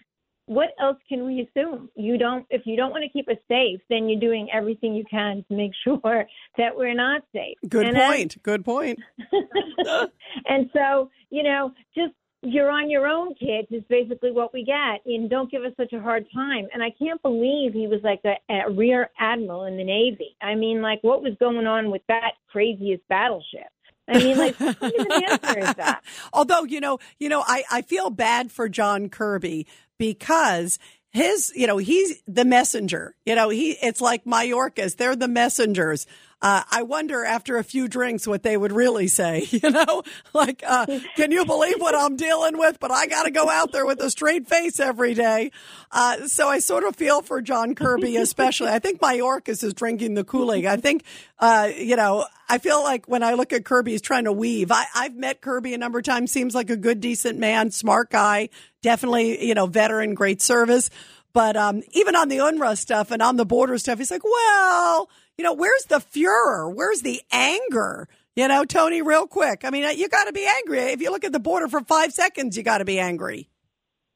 What 0.53 0.71
else 0.81 0.99
can 1.09 1.25
we 1.25 1.49
assume? 1.49 1.89
You 1.97 2.19
don't 2.19 2.47
if 2.51 2.63
you 2.65 2.77
don't 2.77 2.91
want 2.91 3.05
to 3.05 3.09
keep 3.09 3.29
us 3.29 3.37
safe, 3.49 3.81
then 3.89 4.09
you're 4.09 4.21
doing 4.21 4.49
everything 4.53 4.95
you 4.95 5.05
can 5.11 5.45
to 5.49 5.55
make 5.55 5.73
sure 5.85 6.27
that 6.59 6.77
we're 6.77 6.95
not 6.95 7.23
safe. 7.33 7.57
Good 7.69 7.87
And 7.87 7.97
point. 7.97 8.43
Good 8.43 8.65
point. 8.65 8.99
and 10.47 10.71
so, 10.73 11.11
you 11.31 11.43
know, 11.43 11.73
just 11.95 12.13
you're 12.43 12.71
on 12.71 12.91
your 12.91 13.07
own, 13.07 13.35
kids, 13.35 13.69
is 13.71 13.85
basically 13.89 14.33
what 14.33 14.53
we 14.53 14.65
get. 14.65 15.01
And 15.07 15.31
don't 15.31 15.51
give 15.51 15.63
us 15.63 15.73
such 15.77 15.93
a 15.93 16.01
hard 16.01 16.27
time. 16.35 16.67
And 16.75 16.83
I 16.83 16.91
can't 16.99 17.23
believe 17.23 17.73
he 17.73 17.87
was 17.87 18.01
like 18.03 18.21
a, 18.25 18.35
a 18.53 18.71
rear 18.71 19.11
admiral 19.19 19.65
in 19.65 19.77
the 19.77 19.85
Navy. 19.85 20.37
I 20.43 20.57
mean, 20.57 20.83
like, 20.83 20.99
what 21.03 21.23
was 21.23 21.35
going 21.39 21.67
on 21.67 21.91
with 21.91 22.03
that 22.09 22.33
craziest 22.51 23.07
battleship? 23.09 23.69
I 24.09 24.19
mean, 24.19 24.37
like, 24.37 24.59
what 24.59 24.83
an 24.83 25.23
answer 25.31 25.59
is 25.61 25.75
that? 25.75 26.03
Although, 26.33 26.65
you 26.65 26.81
know, 26.81 26.99
you 27.21 27.29
know, 27.29 27.45
I, 27.47 27.63
I 27.71 27.83
feel 27.83 28.11
bad 28.11 28.51
for 28.51 28.69
John 28.69 29.09
Kirby 29.09 29.69
because 30.03 30.81
his, 31.11 31.53
you 31.55 31.69
know, 31.69 31.77
he's 31.77 32.21
the 32.27 32.45
messenger. 32.45 33.15
You 33.25 33.37
know, 33.37 33.51
he 33.51 33.71
it's 33.81 34.01
like 34.01 34.25
Mayorkas, 34.25 34.97
they're 34.97 35.15
the 35.15 35.29
messengers. 35.29 36.09
Uh, 36.43 36.65
I 36.71 36.83
wonder 36.83 37.25
after 37.25 37.57
a 37.57 37.65
few 37.65 37.89
drinks 37.89 38.27
what 38.27 38.43
they 38.43 38.57
would 38.57 38.73
really 38.73 39.09
say. 39.09 39.49
You 39.63 39.71
know, 39.71 40.03
like, 40.33 40.65
uh, 40.67 40.87
can 41.15 41.31
you 41.31 41.45
believe 41.45 41.79
what 41.79 41.95
I'm 41.95 42.17
dealing 42.17 42.59
with? 42.59 42.81
But 42.81 42.91
I 42.91 43.07
got 43.07 43.25
to 43.25 43.31
go 43.31 43.49
out 43.49 43.71
there 43.71 43.87
with 43.87 44.01
a 44.01 44.11
straight 44.11 44.49
face 44.49 44.81
every 44.81 45.15
day. 45.15 45.53
Uh, 45.93 46.27
so 46.27 46.49
I 46.49 46.59
sort 46.59 46.83
of 46.83 46.97
feel 46.97 47.23
for 47.23 47.41
John 47.41 47.77
Kirby, 47.77 48.17
especially. 48.17 48.69
I 48.69 48.81
think 48.81 49.01
my 49.01 49.19
Mayorkas 49.23 49.63
is 49.63 49.75
drinking 49.75 50.15
the 50.15 50.25
Kool 50.25 50.53
Aid. 50.53 50.67
I 50.67 50.77
think, 50.77 51.05
uh, 51.39 51.71
you 51.77 51.97
know, 51.97 52.25
I 52.49 52.59
feel 52.59 52.83
like 52.83 53.07
when 53.07 53.23
I 53.23 53.35
look 53.35 53.53
at 53.53 53.65
Kirby, 53.65 53.93
he's 53.93 54.03
trying 54.03 54.25
to 54.25 54.33
weave. 54.33 54.73
I, 54.73 54.85
I've 54.95 55.15
met 55.15 55.41
Kirby 55.41 55.75
a 55.75 55.79
number 55.79 55.99
of 55.99 56.05
times. 56.05 56.33
Seems 56.33 56.55
like 56.55 56.71
a 56.71 56.77
good, 56.77 57.01
decent 57.01 57.39
man, 57.39 57.71
smart 57.71 58.11
guy, 58.11 58.49
definitely, 58.83 59.47
you 59.47 59.55
know, 59.55 59.67
veteran, 59.67 60.15
great 60.15 60.43
service. 60.43 60.91
But 61.33 61.57
um, 61.57 61.83
even 61.93 62.15
on 62.15 62.29
the 62.29 62.39
UNRWA 62.39 62.77
stuff 62.77 63.11
and 63.11 63.23
on 63.23 63.37
the 63.37 63.47
border 63.47 63.79
stuff, 63.79 63.99
he's 63.99 64.11
like, 64.11 64.25
well, 64.25 65.09
you 65.43 65.49
know, 65.49 65.55
where's 65.55 65.87
the 65.89 65.99
furor? 65.99 66.71
Where's 66.71 67.01
the 67.01 67.21
anger? 67.33 68.07
You 68.37 68.47
know, 68.47 68.65
Tony, 68.65 69.03
real 69.03 69.27
quick. 69.27 69.65
I 69.65 69.71
mean, 69.71 69.85
uh, 69.85 69.89
you 69.89 70.09
got 70.09 70.27
to 70.27 70.33
be 70.33 70.47
angry. 70.47 70.79
If 70.93 71.01
you 71.01 71.11
look 71.11 71.25
at 71.25 71.33
the 71.33 71.41
border 71.41 71.67
for 71.67 71.81
five 71.81 72.13
seconds, 72.13 72.57
you 72.57 72.63
got 72.63 72.79
to 72.79 72.85
be 72.85 73.01
angry. 73.01 73.49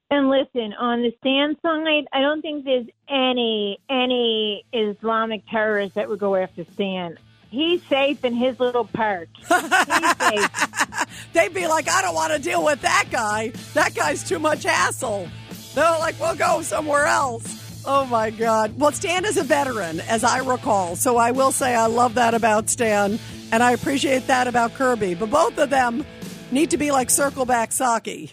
And 0.09 0.31
listen, 0.31 0.73
on 0.75 1.03
the 1.03 1.11
side, 1.25 2.07
I 2.13 2.21
don't 2.21 2.43
think 2.43 2.65
there's 2.65 2.87
any 3.09 3.81
any 3.91 4.65
Islamic 4.73 5.43
terrorist 5.51 5.97
that 5.97 6.09
would 6.09 6.21
go 6.21 6.37
after 6.37 6.65
Stan. 6.75 7.19
He's 7.51 7.83
safe 7.87 8.25
in 8.25 8.33
his 8.33 8.61
little 8.61 8.85
perch. 8.85 9.29
He's 9.37 9.49
safe. 9.49 11.29
They'd 11.33 11.53
be 11.53 11.67
like, 11.67 11.89
I 11.89 12.03
don't 12.03 12.15
want 12.15 12.35
to 12.35 12.39
deal 12.39 12.65
with 12.65 12.83
that 12.83 13.07
guy. 13.11 13.49
That 13.75 13.97
guy's 13.97 14.23
too 14.23 14.39
much 14.39 14.63
hassle. 14.63 15.29
They're 15.75 15.91
like, 15.99 16.21
we'll 16.21 16.37
go 16.37 16.63
somewhere 16.63 17.07
else. 17.07 17.66
Oh 17.89 18.05
my 18.07 18.31
God. 18.31 18.79
Well, 18.79 18.91
Stan 18.91 19.25
is 19.25 19.37
a 19.37 19.45
veteran, 19.45 20.01
as 20.01 20.25
I 20.25 20.39
recall. 20.39 20.97
So 20.97 21.17
I 21.17 21.31
will 21.31 21.53
say 21.53 21.75
I 21.75 21.87
love 21.87 22.15
that 22.15 22.35
about 22.35 22.69
Stan, 22.69 23.19
and 23.53 23.63
I 23.63 23.73
appreciate 23.73 24.27
that 24.27 24.49
about 24.49 24.75
Kirby. 24.75 25.15
But 25.15 25.31
both 25.31 25.57
of 25.59 25.71
them 25.71 26.05
need 26.51 26.71
to 26.71 26.79
be 26.79 26.91
like 26.91 27.09
circleback 27.09 27.69
Psaki. 27.69 28.33